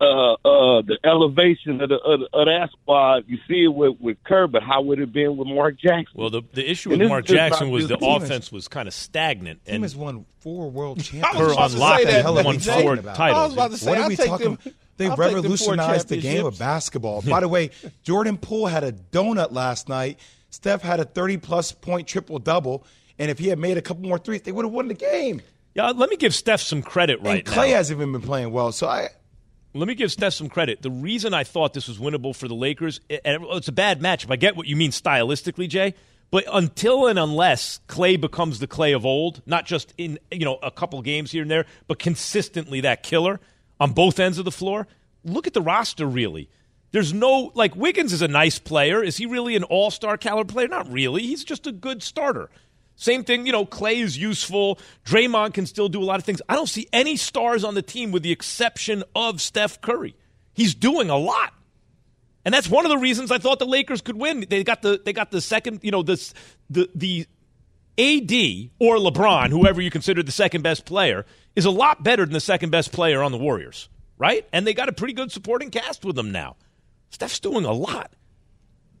[0.00, 3.24] uh uh the elevation of the of, the, of that squad?
[3.26, 6.06] You see it with with Kerr, but how would it been with Mark Jackson?
[6.14, 9.64] Well, the the issue with Mark Jackson was the offense was kind of stagnant.
[9.64, 11.56] Team and has won four world I championships.
[11.56, 12.82] was about to say that, won Jay.
[12.82, 13.52] four I was titles.
[13.54, 14.58] about to say, What are I'll we take talking?
[14.62, 17.22] them- They I'll take them four revolutionized the game of basketball.
[17.28, 17.70] By the way,
[18.02, 20.18] Jordan Poole had a donut last night.
[20.50, 22.84] Steph had a 30 plus point triple double,
[23.18, 25.42] and if he had made a couple more threes, they would have won the game.
[25.74, 27.76] Yeah, let me give Steph some credit right and Klay now.
[27.76, 28.70] hasn't even been playing well.
[28.70, 29.08] So I,
[29.74, 30.82] Let me give Steph some credit.
[30.82, 34.30] The reason I thought this was winnable for the Lakers, and it's a bad matchup.
[34.30, 35.94] I get what you mean stylistically, Jay,
[36.30, 40.58] but until and unless Klay becomes the Klay of old, not just in you know
[40.62, 43.40] a couple games here and there, but consistently that killer
[43.80, 44.86] on both ends of the floor.
[45.24, 46.48] Look at the roster, really.
[46.92, 49.02] There's no like Wiggins is a nice player.
[49.02, 50.68] Is he really an all star caliber player?
[50.68, 51.22] Not really.
[51.22, 52.50] He's just a good starter.
[52.96, 54.78] Same thing, you know, Klay is useful.
[55.04, 56.40] Draymond can still do a lot of things.
[56.48, 60.14] I don't see any stars on the team with the exception of Steph Curry.
[60.52, 61.52] He's doing a lot.
[62.44, 64.46] And that's one of the reasons I thought the Lakers could win.
[64.48, 66.34] They got the they got the second, you know, this
[66.70, 67.26] the the
[67.98, 68.32] AD
[68.80, 72.40] or LeBron, whoever you consider the second best player, is a lot better than the
[72.40, 74.46] second best player on the Warriors, right?
[74.52, 76.56] And they got a pretty good supporting cast with them now.
[77.10, 78.12] Steph's doing a lot.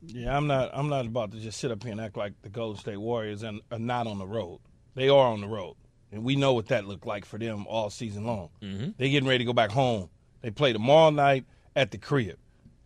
[0.06, 0.70] Yeah, I'm not.
[0.72, 3.42] I'm not about to just sit up here and act like the Golden State Warriors
[3.42, 4.60] and are not on the road.
[4.94, 5.76] They are on the road,
[6.12, 8.50] and we know what that looked like for them all season long.
[8.62, 8.90] Mm-hmm.
[8.96, 10.10] They getting ready to go back home.
[10.42, 12.36] They play tomorrow night at the crib.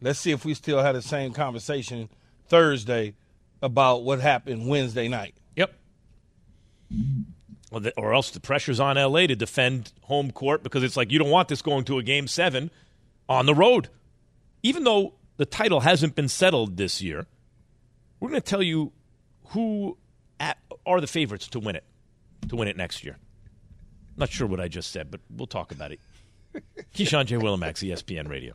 [0.01, 2.09] Let's see if we still have the same conversation
[2.47, 3.15] Thursday
[3.61, 5.35] about what happened Wednesday night.
[7.71, 11.13] Well, the, or else the pressure's on LA to defend home court because it's like
[11.13, 12.71] you don't want this going to a game seven
[13.29, 13.89] on the road.
[14.63, 17.27] Even though the title hasn't been settled this year,
[18.21, 18.93] we're going to tell you
[19.49, 19.97] who
[20.41, 21.85] at, are the favorites to win it,
[22.49, 23.19] to win it next year.
[24.17, 26.01] Not sure what I just said, but we'll talk about it.
[26.95, 27.37] Keyshawn J.
[27.37, 28.55] Willimax, ESPN Radio.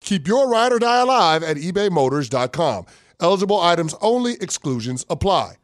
[0.00, 2.86] Keep your ride or die alive at ebaymotors.com.
[3.20, 5.56] Eligible items only, exclusions apply.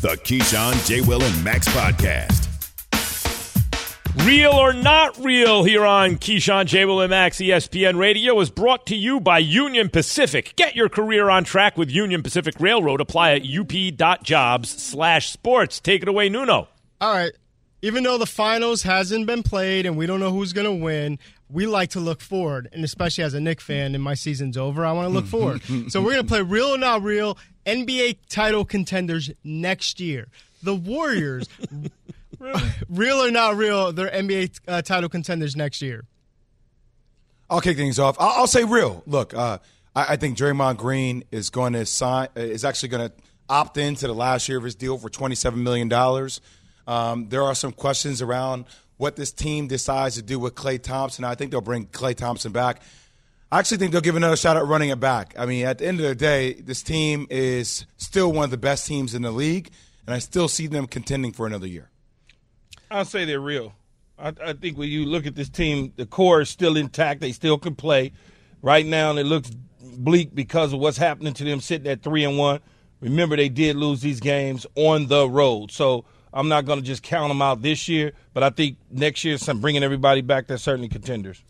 [0.00, 1.00] The Keyshawn, J.
[1.00, 2.50] Will, and Max podcast.
[4.26, 6.84] Real or not real here on Keyshawn J.
[6.84, 10.54] Will and Max ESPN Radio is brought to you by Union Pacific.
[10.56, 13.00] Get your career on track with Union Pacific Railroad.
[13.00, 15.80] Apply at up.jobs slash sports.
[15.80, 16.68] Take it away, Nuno.
[17.00, 17.32] All right.
[17.84, 21.18] Even though the finals hasn't been played and we don't know who's going to win,
[21.50, 22.66] we like to look forward.
[22.72, 25.60] And especially as a Knick fan and my season's over, I want to look forward.
[25.92, 30.28] so we're going to play real or not real NBA title contenders next year.
[30.62, 31.46] The Warriors,
[32.88, 36.04] real or not real, they're NBA uh, title contenders next year.
[37.50, 38.16] I'll kick things off.
[38.18, 39.02] I'll, I'll say real.
[39.06, 39.58] Look, uh,
[39.94, 42.28] I, I, think Draymond Green is going to sign.
[42.34, 43.14] Is actually going to
[43.50, 46.40] opt into the last year of his deal for twenty seven million dollars.
[46.86, 48.66] Um, there are some questions around
[48.96, 51.24] what this team decides to do with Klay Thompson.
[51.24, 52.82] I think they'll bring Klay Thompson back.
[53.50, 55.34] I actually think they'll give another shot at running it back.
[55.38, 58.56] I mean, at the end of the day, this team is still one of the
[58.56, 59.70] best teams in the league,
[60.06, 61.90] and I still see them contending for another year.
[62.90, 63.74] I'll say they're real.
[64.18, 67.20] I, I think when you look at this team, the core is still intact.
[67.20, 68.12] They still can play.
[68.62, 72.38] Right now, it looks bleak because of what's happening to them sitting at three and
[72.38, 72.60] one.
[73.00, 77.04] Remember, they did lose these games on the road, so I'm not going to just
[77.04, 80.58] count them out this year, but I think next year, some bringing everybody back, they're
[80.58, 81.42] certainly contenders.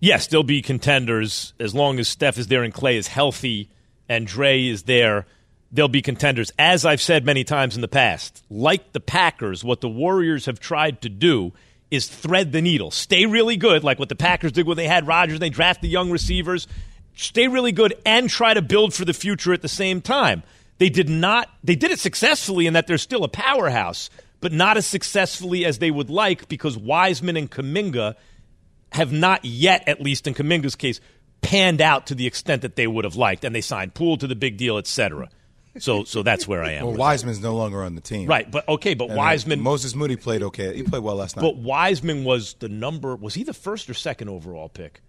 [0.00, 3.68] Yes, they'll be contenders as long as Steph is there and Klay is healthy
[4.08, 5.26] and Dre is there.
[5.70, 6.50] They'll be contenders.
[6.58, 10.60] As I've said many times in the past, like the Packers, what the Warriors have
[10.60, 11.52] tried to do
[11.90, 12.90] is thread the needle.
[12.90, 15.40] Stay really good, like what the Packers did when they had Rodgers.
[15.40, 16.66] They draft the young receivers.
[17.14, 20.42] Stay really good and try to build for the future at the same time.
[20.78, 21.48] They did not.
[21.64, 24.10] They did it successfully in that they're still a powerhouse,
[24.40, 28.14] but not as successfully as they would like because Wiseman and Kuminga
[28.92, 31.00] have not yet, at least in Kuminga's case,
[31.40, 34.26] panned out to the extent that they would have liked, and they signed Poole to
[34.26, 35.28] the big deal, etc.
[35.78, 36.86] So, so that's where I am.
[36.86, 38.50] Well, Wiseman's no longer on the team, right?
[38.50, 40.74] But okay, but and uh, Wiseman, Moses Moody played okay.
[40.74, 41.42] He played well last night.
[41.42, 43.14] But Wiseman was the number.
[43.14, 45.00] Was he the first or second overall pick?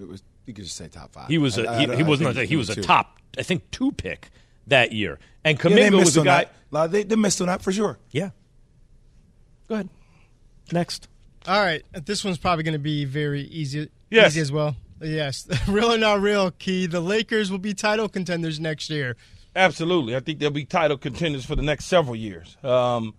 [0.00, 0.22] It was.
[0.46, 1.28] You could just say top five.
[1.28, 1.58] He was.
[1.58, 2.38] A, I, he, I, he wasn't.
[2.38, 3.18] A, he was a top.
[3.36, 4.30] I think two pick
[4.66, 5.18] that year.
[5.44, 6.46] And Kuminga yeah, was a guy.
[6.72, 6.90] That.
[6.90, 7.98] They, they missed on that for sure.
[8.10, 8.30] Yeah.
[9.68, 9.88] Go ahead.
[10.72, 11.08] Next.
[11.46, 11.84] All right.
[12.04, 14.32] This one's probably going to be very easy, yes.
[14.32, 14.76] easy as well.
[15.00, 15.46] Yes.
[15.68, 16.86] real or not real, Key.
[16.86, 19.16] The Lakers will be title contenders next year.
[19.54, 20.16] Absolutely.
[20.16, 22.56] I think they'll be title contenders for the next several years.
[22.62, 23.14] Um,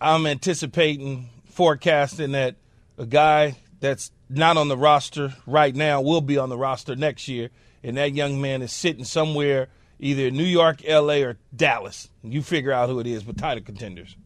[0.00, 2.56] I'm anticipating, forecasting that
[2.98, 7.26] a guy that's not on the roster right now will be on the roster next
[7.28, 7.50] year.
[7.82, 12.08] And that young man is sitting somewhere– either New York, L.A., or Dallas.
[12.22, 14.16] You figure out who it is, but title contenders.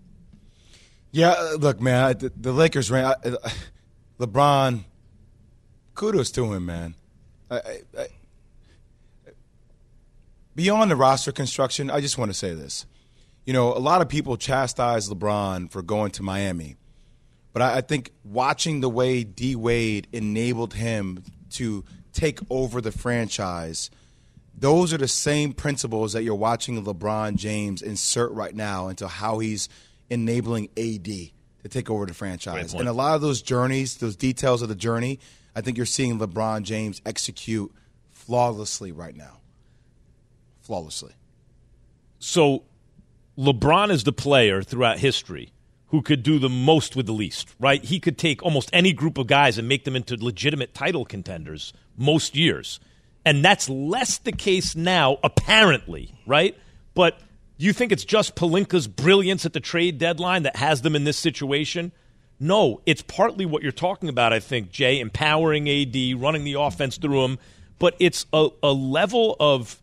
[1.13, 3.05] Yeah, uh, look, man, the, the Lakers ran.
[3.05, 3.37] Uh,
[4.19, 4.85] LeBron,
[5.95, 6.95] kudos to him, man.
[7.51, 8.07] I, I,
[10.55, 12.87] beyond the roster construction, I just want to say this.
[13.45, 16.77] You know, a lot of people chastise LeBron for going to Miami,
[17.53, 22.93] but I, I think watching the way D Wade enabled him to take over the
[22.93, 23.91] franchise
[24.61, 29.39] those are the same principles that you're watching LeBron James insert right now into how
[29.39, 29.69] he's
[30.11, 32.75] enabling AD to take over the franchise.
[32.75, 35.19] And a lot of those journeys, those details of the journey,
[35.57, 37.73] I think you're seeing LeBron James execute
[38.11, 39.41] flawlessly right now.
[40.61, 41.13] Flawlessly.
[42.19, 42.65] So
[43.39, 45.53] LeBron is the player throughout history
[45.87, 47.83] who could do the most with the least, right?
[47.83, 51.73] He could take almost any group of guys and make them into legitimate title contenders
[51.97, 52.79] most years.
[53.25, 56.57] And that's less the case now, apparently, right?
[56.95, 57.19] But
[57.59, 61.19] you think it's just Pelinka's brilliance at the trade deadline that has them in this
[61.19, 61.93] situation?
[62.39, 66.97] No, it's partly what you're talking about, I think, Jay, empowering AD, running the offense
[66.97, 67.39] through him.
[67.79, 69.79] But it's a, a level of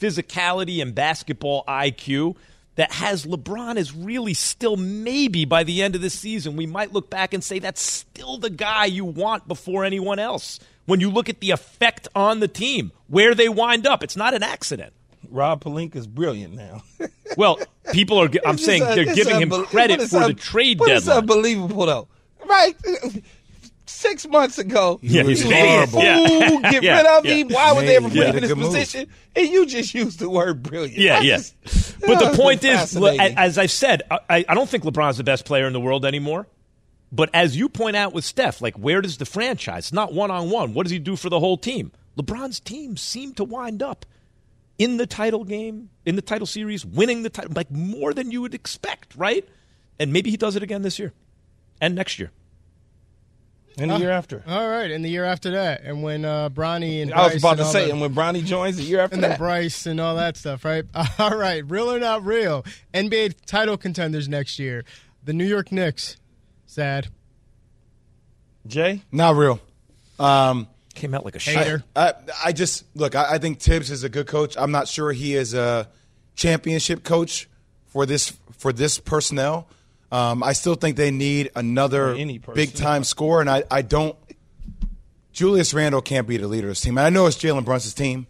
[0.00, 2.36] physicality and basketball IQ
[2.76, 6.94] that has LeBron is really still maybe by the end of the season, we might
[6.94, 10.58] look back and say that's still the guy you want before anyone else.
[10.90, 14.34] When you look at the effect on the team, where they wind up, it's not
[14.34, 14.92] an accident.
[15.30, 16.82] Rob Pelinka's brilliant now.
[17.36, 17.60] Well,
[17.92, 18.28] people are.
[18.44, 21.06] I'm It's saying just- they're giving him unbel- credit for un- the trade but It's
[21.06, 22.08] unbelievable though,
[22.44, 22.74] right?
[23.86, 25.98] Six months ago, Yeah, he's he was horrible.
[26.00, 26.60] a fool.
[26.62, 26.70] Yeah.
[26.72, 27.34] Get Yeah, rid of yeah.
[27.34, 27.48] him.
[27.50, 28.24] Why would they ever put yeah.
[28.30, 28.72] him in this good move.
[28.72, 29.08] position?
[29.36, 30.98] And you just used the word brilliant.
[30.98, 31.36] Yeah, I yeah.
[31.36, 35.44] just- But the point is, as I've said, I, I don't think LeBron's the best
[35.44, 36.46] player in the world anymore.
[37.12, 40.50] But as you point out with Steph, like where does the franchise, not one on
[40.50, 41.90] one, what does he do for the whole team?
[42.16, 44.06] LeBron's teams seem to wind up
[44.78, 48.40] in the title game, in the title series, winning the title, like more than you
[48.42, 49.46] would expect, right?
[49.98, 51.12] And maybe he does it again this year
[51.80, 52.30] and next year.
[53.78, 54.42] And the year after.
[54.46, 57.58] All right, and the year after that, and when uh, Bronny and I was about
[57.58, 60.00] to say, the- and when Bronny joins the year after and then that, Bryce and
[60.00, 60.84] all that stuff, right?
[61.18, 62.64] All right, real or not real?
[62.92, 64.84] NBA title contenders next year.
[65.24, 66.16] The New York Knicks.
[66.70, 67.08] Sad.
[68.64, 69.58] Jay, Not real.
[70.20, 71.82] Um, Came out like a Hater.
[71.96, 73.16] I, I, I just look.
[73.16, 74.56] I, I think Thibs is a good coach.
[74.56, 75.88] I'm not sure he is a
[76.36, 77.48] championship coach
[77.88, 79.66] for this for this personnel.
[80.12, 82.54] Um, I still think they need another For any personnel.
[82.54, 84.16] big time scorer, and I, I don't.
[85.32, 86.98] Julius Randle can't be the leader of this team.
[86.98, 88.28] And I know it's Jalen Brunson's team,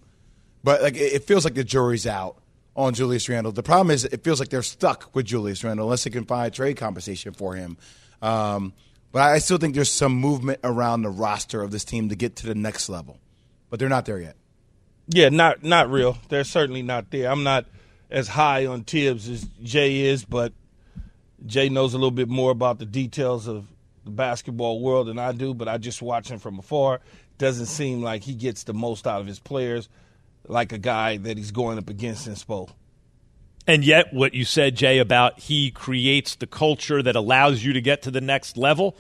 [0.65, 2.39] but like it, it feels like the jury's out
[2.75, 3.53] on Julius Randle.
[3.53, 6.47] The problem is it feels like they're stuck with Julius Randle unless they can find
[6.47, 7.77] a trade compensation for him.
[8.23, 8.73] Um,
[9.13, 12.37] but I still think there's some movement around the roster of this team to get
[12.37, 13.19] to the next level,
[13.69, 14.37] but they're not there yet.
[15.09, 16.17] yeah, not not real.
[16.29, 17.31] They're certainly not there.
[17.31, 17.67] I'm not
[18.11, 20.53] as high on Thibs as Jay is, but
[21.47, 23.67] Jay knows a little bit more about the details of
[24.05, 25.55] the basketball world than I do.
[25.55, 27.01] But I just watch him from afar.
[27.39, 29.89] Doesn't seem like he gets the most out of his players,
[30.47, 32.69] like a guy that he's going up against in Spo.
[33.67, 37.81] And yet, what you said, Jay, about he creates the culture that allows you to
[37.81, 38.97] get to the next level,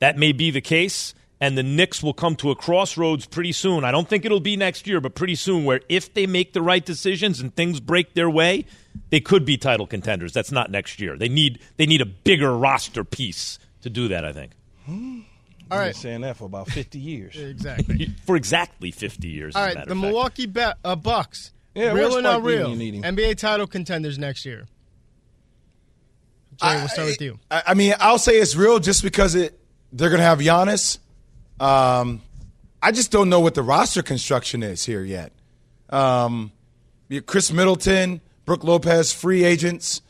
[0.00, 1.14] that may be the case.
[1.42, 3.82] And the Knicks will come to a crossroads pretty soon.
[3.82, 6.60] I don't think it'll be next year, but pretty soon, where if they make the
[6.60, 8.66] right decisions and things break their way,
[9.08, 10.34] they could be title contenders.
[10.34, 11.16] That's not next year.
[11.16, 14.22] They need they need a bigger roster piece to do that.
[14.22, 14.52] I think
[14.86, 15.22] All
[15.70, 17.36] I've been saying that for about 50 years.
[17.38, 18.10] Exactly.
[18.26, 19.56] for exactly fifty years.
[19.56, 20.06] All as a right, matter the fact.
[20.12, 21.52] Milwaukee Ba- uh, Bucks.
[21.74, 22.70] Yeah, real or not Spike Lee when real?
[22.70, 23.16] you need him?
[23.16, 24.66] NBA title contenders next year.
[26.56, 27.38] Jay, we'll start with you.
[27.50, 29.58] I, I mean, I'll say it's real just because it
[29.92, 30.98] they're going to have Giannis.
[31.58, 32.22] Um,
[32.82, 35.32] I just don't know what the roster construction is here yet.
[35.90, 36.52] Um,
[37.10, 40.02] Khris Middleton, Brook Lopez, free agents.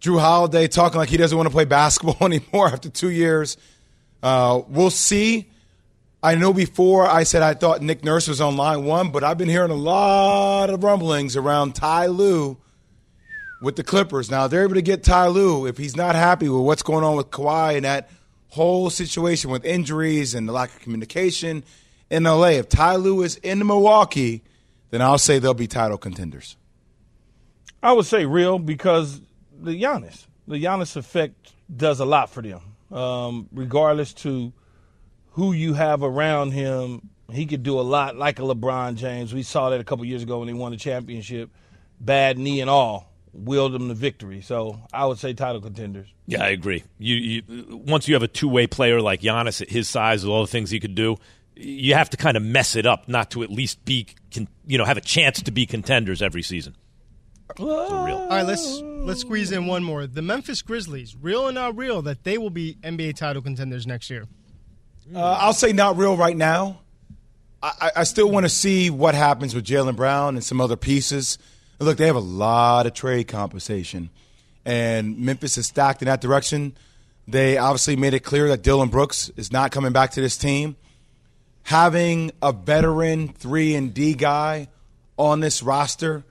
[0.00, 3.56] Jrue Holiday talking like he doesn't want to play basketball anymore after two years.
[4.22, 5.48] Uh, we'll see.
[6.22, 9.38] I know before I said I thought Nick Nurse was on line one, but I've
[9.38, 12.58] been hearing a lot of rumblings around Ty Lue
[13.62, 14.28] with the Clippers.
[14.28, 17.16] Now, they're able to get Ty Lue, if he's not happy with what's going on
[17.16, 18.10] with Kawhi and that
[18.48, 21.62] whole situation with injuries and the lack of communication
[22.10, 24.42] in LA, if Ty Lue is in Milwaukee,
[24.90, 26.56] then I'll say they'll be title contenders.
[27.80, 29.20] I would say real because
[29.56, 32.60] the Giannis, the Giannis effect does a lot for them.
[32.90, 34.52] Um, regardless to
[35.38, 39.32] who you have around him, he could do a lot like a LeBron James.
[39.32, 41.50] We saw that a couple years ago when he won the championship.
[42.00, 44.40] Bad knee and all, willed them to victory.
[44.40, 46.08] So I would say title contenders.
[46.26, 46.82] Yeah, I agree.
[46.98, 50.30] You, you once you have a two way player like Giannis at his size with
[50.32, 51.16] all the things he could do,
[51.54, 54.76] you have to kind of mess it up not to at least be, con- you
[54.76, 56.74] know, have a chance to be contenders every season.
[57.60, 60.08] All right, let's let's squeeze in one more.
[60.08, 64.10] The Memphis Grizzlies, real or not real, that they will be NBA title contenders next
[64.10, 64.26] year.
[65.14, 66.80] Uh, I'll say not real right now.
[67.62, 71.38] I, I- still want to see what happens with Jaylen Brown and some other pieces.
[71.80, 74.10] Look, they have a lot of trade compensation,
[74.64, 76.76] and Memphis is stacked in that direction.
[77.26, 80.76] They obviously made it clear that Dillon Brooks is not coming back to this team.
[81.64, 84.68] Having a veteran three and D guy
[85.16, 86.24] on this roster,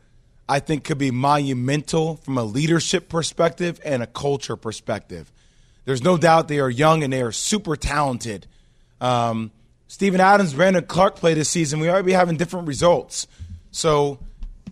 [0.50, 5.32] I think, could be monumental from a leadership perspective and a culture perspective.
[5.86, 8.48] There's no doubt they are young and they are super talented.
[9.02, 9.52] Um,
[9.88, 11.80] Steven Adams, Brandon Clarke play this season.
[11.80, 13.28] We already be having different results.
[13.72, 14.20] So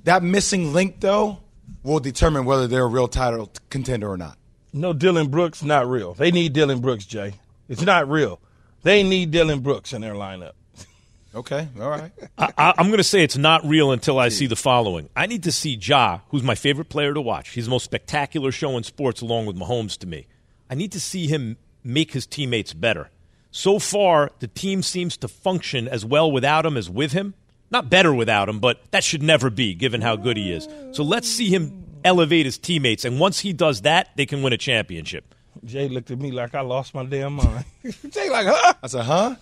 [0.04, 1.40] that missing link, though,
[1.84, 4.38] will determine whether they're a real title contender or not.
[4.74, 6.14] No Dillon Brooks, not real.
[6.14, 7.36] They need Dillon Brooks, Jay.
[7.70, 8.40] It's not real.
[8.84, 10.52] They need Dillon Brooks in their lineup.
[11.34, 12.14] Okay, all right.
[12.38, 15.10] I, I, I'm going to say it's not real until I see the following.
[15.18, 17.50] I need to see Ja, who's my favorite player to watch.
[17.50, 20.28] He's the most spectacular show in sports, along with Mahomes to me.
[20.70, 23.10] I need to see him make his teammates better.
[23.56, 27.36] So far, the team seems to function as well without him as with him.
[27.72, 30.68] Not better without him, but that should never be, given how good he is.
[30.92, 33.06] So let's see him elevate his teammates.
[33.06, 35.34] And once he does that, they can win a championship.
[35.64, 37.64] Jay looked at me like I lost my damn mind.
[38.10, 38.74] Jay like, huh?
[38.84, 39.36] I said, huh?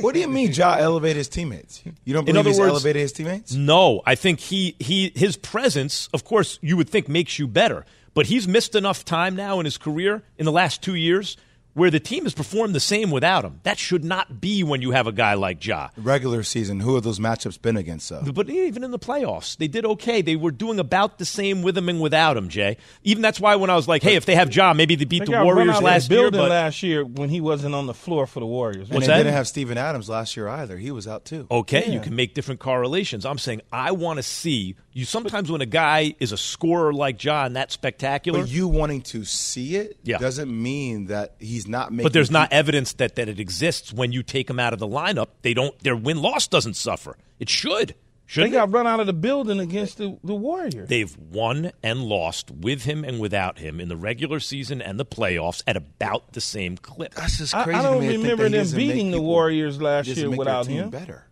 [0.00, 1.82] what do you mean Ja elevated his teammates?
[2.04, 3.52] You don't In other he's words- elevated his teammates?
[3.52, 7.84] No, I think he he his presence, of course, you would think makes you better,
[8.14, 11.36] but he's missed enough time now in his career in the last two years
[11.80, 13.58] where the team has performed the same without him.
[13.62, 15.88] That should not be when you have a guy like Ja.
[15.96, 18.10] Regular season, who have those matchups been against?
[18.10, 18.20] Though?
[18.32, 20.20] But even in the playoffs, they did okay.
[20.20, 22.76] They were doing about the same with him and without him, Jay.
[23.02, 25.20] Even that's why when I was like, hey, if they have Ja, maybe they beat
[25.20, 26.30] They the Warriors out last the year.
[26.30, 28.88] But last year when he wasn't on the floor for the Warriors.
[28.88, 29.18] And What's they that?
[29.18, 30.76] didn't have Steven Adams last year either.
[30.76, 31.46] He was out too.
[31.50, 33.24] Okay, you can make different correlations.
[33.24, 35.06] I'm saying I want to see you.
[35.06, 38.40] Sometimes when a guy is a scorer like John, that's spectacular.
[38.40, 40.18] But you wanting to see it Yeah.
[40.18, 42.04] doesn't mean that he's not making.
[42.04, 44.78] But there's not people- evidence that, that it exists when you take them out of
[44.78, 45.28] the lineup.
[45.42, 45.78] They don't.
[45.80, 47.16] Their win loss doesn't suffer.
[47.38, 47.90] It should.
[47.90, 48.72] They Shouldn't got it?
[48.72, 50.88] run out of the building against the, the Warriors.
[50.88, 55.04] They've won and lost with him and without him in the regular season and the
[55.04, 57.12] playoffs at about the same clip.
[57.14, 57.80] That's just I, crazy.
[57.80, 60.30] I to don't to think remember that them doesn't beating the Warriors last year make
[60.30, 60.90] their without team him.
[60.90, 61.26] Better.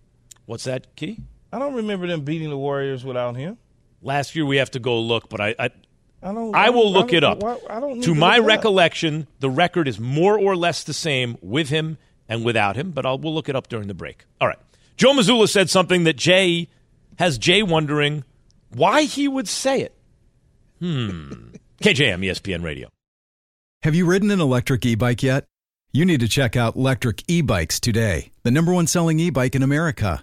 [0.47, 1.21] What's that, Key?
[1.53, 3.59] I don't remember them beating the Warriors without him.
[4.03, 5.71] Last year we have to go look, but I I,
[6.23, 6.55] I don't.
[6.55, 7.43] I will look don't- it up.
[7.43, 8.47] why- I don't to my look it up.
[8.49, 11.97] recollection, the record is more or less the same with him
[12.29, 14.25] and without him, but I'll, we'll look it up during the break.
[14.41, 14.59] All right.
[14.97, 16.69] Joe Mazzulla said something that Jay
[17.19, 18.25] has Jay wondering
[18.75, 19.95] why he would say it.
[20.81, 21.31] Hmm.
[21.83, 22.89] KJM, ESPN Radio.
[23.85, 25.45] Have you ridden an electric e bike yet?
[25.93, 29.55] You need to check out Lectric E Bikes today, the number one selling e bike
[29.55, 30.23] in America.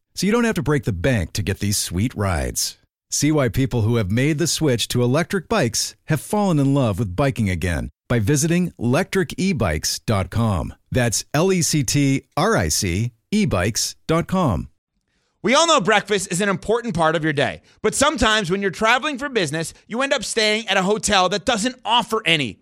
[0.13, 2.77] so you don't have to break the bank to get these sweet rides.
[3.09, 6.97] See why people who have made the switch to electric bikes have fallen in love
[6.97, 10.73] with biking again by visiting lectricebikes.com.
[10.91, 14.69] That's L E C T R I C ebikes.com.
[15.43, 18.69] We all know breakfast is an important part of your day, but sometimes when you're
[18.69, 22.61] traveling for business, you end up staying at a hotel that doesn't offer any.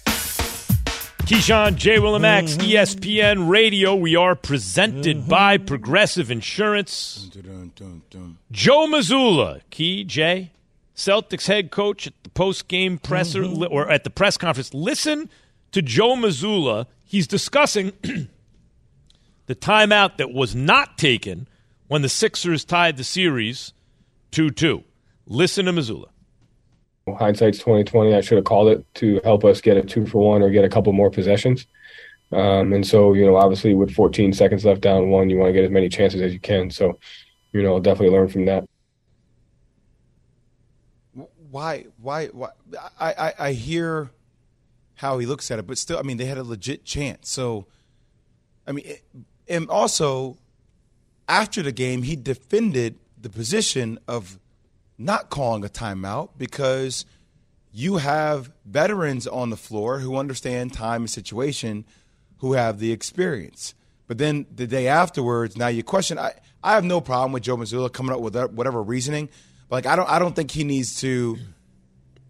[1.25, 1.99] Keyshawn, J.
[1.99, 2.61] Will and Mm-hmm.
[2.61, 3.95] ESPN Radio.
[3.95, 7.29] We are presented by Progressive Insurance.
[8.51, 10.51] Joe Mazzulla, Key J,
[10.95, 13.63] Celtics head coach at the post game presser Mm-hmm.
[13.71, 14.73] or at the press conference.
[14.73, 15.29] Listen
[15.71, 16.87] to Joe Mazzulla.
[17.05, 17.93] He's discussing
[19.45, 21.47] the timeout that was not taken
[21.87, 23.73] when the Sixers tied the series
[24.31, 24.83] 2 2.
[25.27, 26.07] Listen to Mazzulla.
[27.17, 30.41] Hindsight's 2020 i should have called it to help us get a two for one
[30.41, 31.67] or get a couple more possessions
[32.31, 35.53] um, and so you know obviously with 14 seconds left down one you want to
[35.53, 36.97] get as many chances as you can so
[37.51, 38.63] you know definitely learn from that
[41.51, 41.87] Why?
[42.01, 42.27] Why?
[42.27, 42.49] Why?
[42.97, 44.09] I, I I hear
[44.95, 47.29] how he looks at it, but still, I mean, they had a legit chance.
[47.29, 47.65] So,
[48.65, 48.85] I mean,
[49.49, 50.37] and also
[51.27, 54.39] after the game, he defended the position of
[55.05, 57.05] not calling a timeout because
[57.71, 61.85] you have veterans on the floor who understand time and situation,
[62.37, 63.73] who have the experience.
[64.07, 66.19] But then the day afterwards, now you question.
[66.19, 66.33] I,
[66.63, 69.29] I have no problem with Joe Mazzulla coming up with whatever reasoning.
[69.69, 71.37] But like I don't I don't think he needs to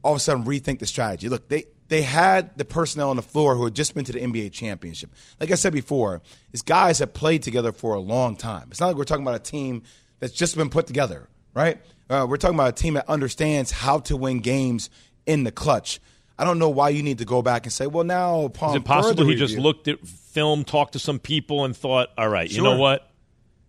[0.04, 1.28] all of a sudden rethink the strategy.
[1.28, 4.20] Look, they they had the personnel on the floor who had just been to the
[4.20, 5.10] NBA championship.
[5.40, 8.68] Like I said before, these guys have played together for a long time.
[8.72, 9.84] It's not like we're talking about a team
[10.20, 11.82] that's just been put together, right?
[12.12, 14.90] Uh, we're talking about a team that understands how to win games
[15.26, 16.02] in the clutch.
[16.38, 18.76] I don't know why you need to go back and say, well, now upon Is
[18.78, 22.52] it possible he just looked at film, talked to some people, and thought, all right,
[22.52, 23.08] you know what?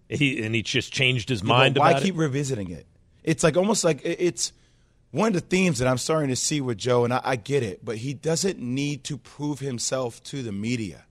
[0.09, 2.19] He, and he just changed his Yeah, mind why keep it?
[2.19, 2.87] revisiting it?
[3.23, 4.53] It's like almost like it's
[5.11, 7.63] one of the themes that I'm starting to see with Joe, and I, I get
[7.63, 11.05] it, but he doesn't need to prove himself to the media.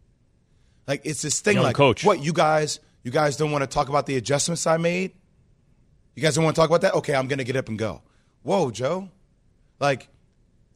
[0.87, 2.03] Like it's this thing, Young like coach.
[2.03, 5.13] what you guys, you guys don't want to talk about the adjustments I made.
[6.15, 6.93] You guys don't want to talk about that.
[6.95, 8.01] Okay, I'm gonna get up and go.
[8.43, 9.09] Whoa, Joe.
[9.79, 10.09] Like,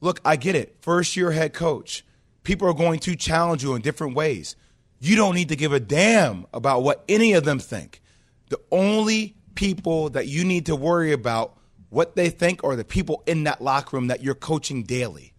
[0.01, 0.77] look, I get it.
[0.81, 2.05] First year head coach.
[2.43, 4.55] People are going to challenge you in different ways.
[4.99, 8.01] You don't need to give a damn about what any of them think.
[8.49, 11.57] The only people that you need to worry about
[11.89, 15.33] what they think are the people in that locker room that you're coaching daily.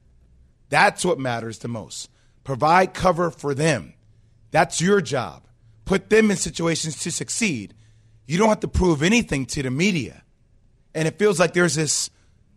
[0.69, 2.11] That's what matters the most.
[2.43, 3.95] Provide cover for them.
[4.51, 5.47] That's your job.
[5.85, 7.75] Put them in situations to succeed.
[8.27, 10.23] You don't have to prove anything to the media.
[10.95, 12.11] And it feels like there's this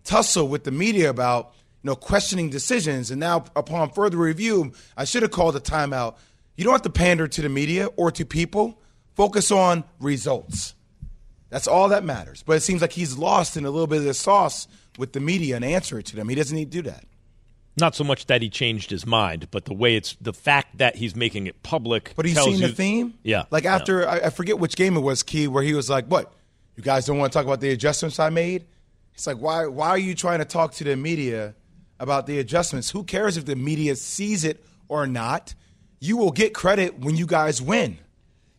[0.03, 1.53] tussle with the media about,
[1.83, 3.11] you know, questioning decisions.
[3.11, 6.15] And now, upon further review, I should have called a timeout.
[6.55, 8.81] You don't have to pander to the media or to people.
[9.15, 10.75] Focus on results.
[11.49, 12.43] That's all that matters.
[12.43, 14.67] But it seems like he's lost in a little bit of the sauce
[14.97, 16.29] with the media and answer it to them.
[16.29, 17.05] He doesn't need to do that.
[17.77, 20.97] Not so much that he changed his mind, but the way it's the fact that
[20.97, 22.11] he's making it public.
[22.15, 23.13] But he's seen you, the theme.
[23.23, 26.05] Yeah, Like after I, I forget which game it was, Key, where he was like,
[26.07, 26.33] "What?
[26.75, 28.65] You guys don't want to talk about the adjustments I made?"
[29.13, 29.67] It's like, why?
[29.67, 31.53] Why are you trying to talk to the media
[31.99, 32.89] about the adjustments?
[32.89, 35.53] Who cares if the media sees it or not?
[35.99, 37.97] You will get credit when you guys win.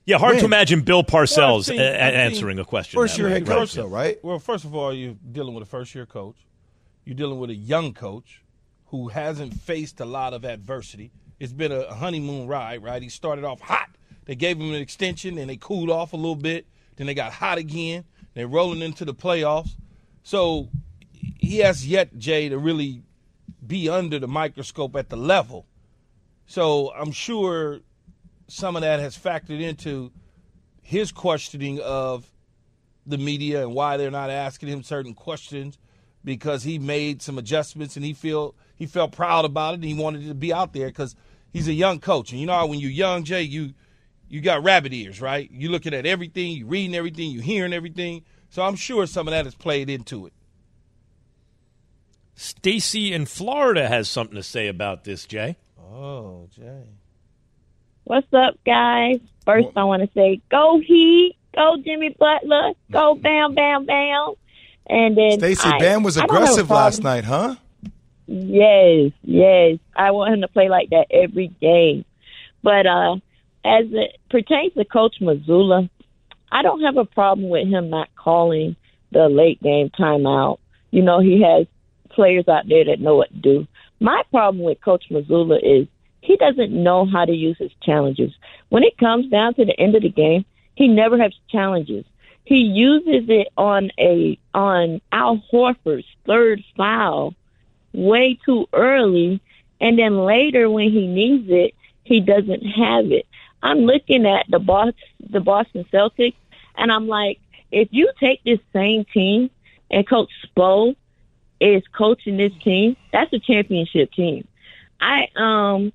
[0.07, 0.41] Yeah, hard Win.
[0.41, 2.99] to imagine Bill Parcells Well, seen- a- a- I've seen answering a question.
[3.01, 4.19] First year head coach, though, right?
[4.25, 6.37] Well, first of all, you're dealing with a first year coach.
[7.05, 8.43] You're dealing with a young coach
[8.91, 11.13] who hasn't faced a lot of adversity.
[11.39, 13.01] It's been a honeymoon ride, right?
[13.01, 13.89] He started off hot.
[14.25, 16.67] They gave him an extension and they cooled off a little bit.
[16.97, 18.05] Then they got hot again.
[18.35, 19.71] They're rolling into the playoffs.
[20.23, 20.69] So
[21.13, 23.03] he has yet, Jay, to really
[23.65, 25.67] be under the microscope at the level.
[26.47, 27.81] So I'm sure
[28.49, 30.11] some of that has factored into
[30.83, 32.27] his questioning of
[33.07, 35.79] the media and why they're not asking him certain questions
[36.25, 39.95] because he made some adjustments and he feel he felt proud about it and he
[39.95, 41.15] wanted to be out there because
[41.53, 43.75] he's a young coach and you know how when you're young Jay you
[44.27, 48.25] you got rabbit ears right You're looking at everything you're reading everything you're hearing everything
[48.49, 50.33] so I'm sure some of that has played into it
[52.35, 55.59] Stacy in Florida has something to say about this, Jay.
[55.79, 56.87] oh Jay
[58.05, 59.21] What's up, guys?
[59.45, 64.33] First, I want to say, go Heat, go Jimmy Butler, go Bam Bam Bam.
[64.89, 67.55] And then Stacy Bam was I don't have a aggressive last night, huh?
[68.33, 69.79] Yes, yes.
[69.97, 72.05] I want him to play like that every game.
[72.63, 73.17] But uh
[73.65, 75.91] as it pertains to Coach Mazzulla,
[76.53, 78.77] I don't have a problem with him not calling
[79.11, 80.59] the late game timeout.
[80.93, 81.67] You know, he has
[82.11, 83.67] players out there that know what to do.
[83.99, 85.89] My problem with Coach Mazzulla is
[86.21, 88.33] he doesn't know how to use his challenges.
[88.69, 90.45] When it comes down to the end of the game,
[90.77, 92.05] he never has challenges.
[92.45, 97.35] He uses it on a on Al Horford's third foul
[97.93, 99.41] way too early,
[99.81, 101.75] and then later when he needs it,
[102.05, 103.27] he doesn't have it.
[103.63, 104.95] I'm looking at the Boston,
[105.29, 106.35] the Boston Celtics,
[106.77, 107.39] and I'm like,
[107.71, 109.51] if you take this same team
[109.91, 110.97] and Coach Spo
[111.61, 114.47] is coaching this team, that's a championship team.
[115.01, 115.93] I um,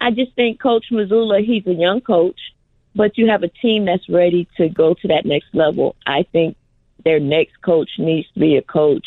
[0.00, 2.38] I just think Coach Mazzulla, he's a young coach,
[2.94, 5.96] but you have a team that's ready to go to that next level.
[6.06, 6.56] I think
[7.04, 9.06] their next coach needs to be a coach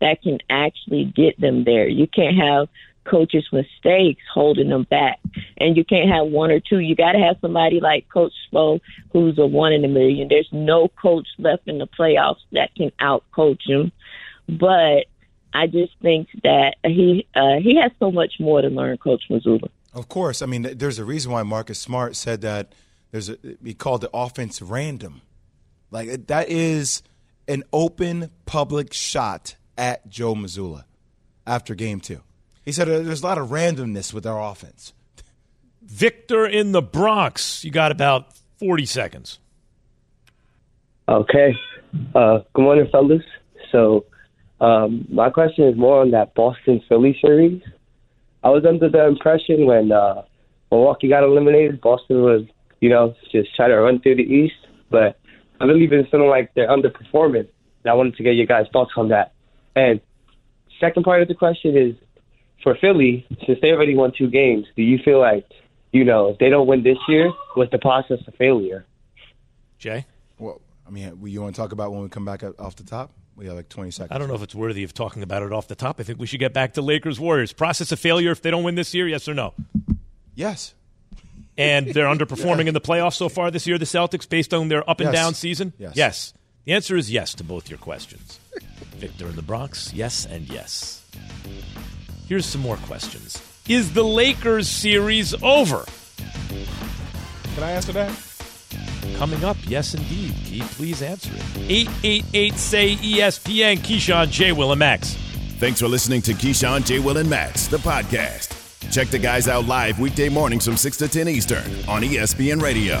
[0.00, 1.88] that can actually get them there.
[1.88, 2.68] You can't have
[3.04, 5.20] coaches' mistakes holding them back,
[5.58, 6.80] and you can't have one or two.
[6.80, 8.80] You got to have somebody like Coach Spo,
[9.12, 10.28] who's a one in a million.
[10.28, 13.92] There's no coach left in the playoffs that can out coach him,
[14.48, 15.06] but
[15.54, 19.70] I just think that he uh, he has so much more to learn, Coach Mazzulla.
[19.94, 20.42] Of course.
[20.42, 22.72] I mean, there's a reason why Marcus Smart said that
[23.10, 25.22] there's a, he called the offense random.
[25.90, 27.02] Like that is
[27.48, 30.84] an open public shot at Joe Mazzulla
[31.46, 32.20] after game two.
[32.64, 34.92] He said uh, there's a lot of randomness with our offense.
[35.82, 37.64] Victor in the Bronx.
[37.64, 39.38] You got about 40 seconds.
[41.08, 41.54] Okay.
[42.14, 43.22] Uh, good morning, fellas.
[43.70, 44.04] So,
[44.60, 47.62] um, my question is more on that Boston Philly series.
[48.42, 50.22] I was under the impression when uh,
[50.70, 52.42] Milwaukee got eliminated, Boston was,
[52.80, 54.54] you know, just trying to run through the East.
[54.90, 55.18] But
[55.60, 57.48] I've really been feeling like they're underperforming.
[57.84, 59.32] And I wanted to get your guys' thoughts on that.
[59.76, 60.00] And
[60.80, 61.94] second part of the question is
[62.62, 65.46] for Philly, since they already won two games, do you feel like,
[65.92, 68.84] you know, if they don't win this year, was the process a failure?
[69.78, 70.06] Jay?
[70.38, 73.12] Well, I mean, you want to talk about when we come back off the top?
[73.36, 74.12] We have like 20 seconds.
[74.12, 76.00] I don't know if it's worthy of talking about it off the top.
[76.00, 77.52] I think we should get back to Lakers Warriors.
[77.52, 79.52] Process of failure if they don't win this year, yes or no?
[80.34, 80.74] Yes.
[81.58, 84.88] And they're underperforming in the playoffs so far this year, the Celtics, based on their
[84.88, 85.14] up and Yes.
[85.14, 85.74] down season?
[85.78, 85.92] Yes.
[85.94, 86.34] Yes.
[86.64, 88.40] The answer is yes to both your questions.
[88.96, 91.04] Victor in the Bronx, yes and yes.
[92.28, 93.42] Here's some more questions.
[93.68, 95.84] Is the Lakers series over?
[97.54, 98.12] can I answer that
[99.16, 100.34] Coming up, yes indeed.
[100.44, 101.70] Key, please answer it.
[101.70, 104.52] 888 say ESPN, Keyshawn, J.
[104.52, 105.14] Will, and Max.
[105.58, 106.98] Thanks for listening to Keyshawn, J.
[106.98, 108.52] Will, and Max, the podcast.
[108.92, 113.00] Check the guys out live weekday mornings from 6 to 10 Eastern on ESPN Radio.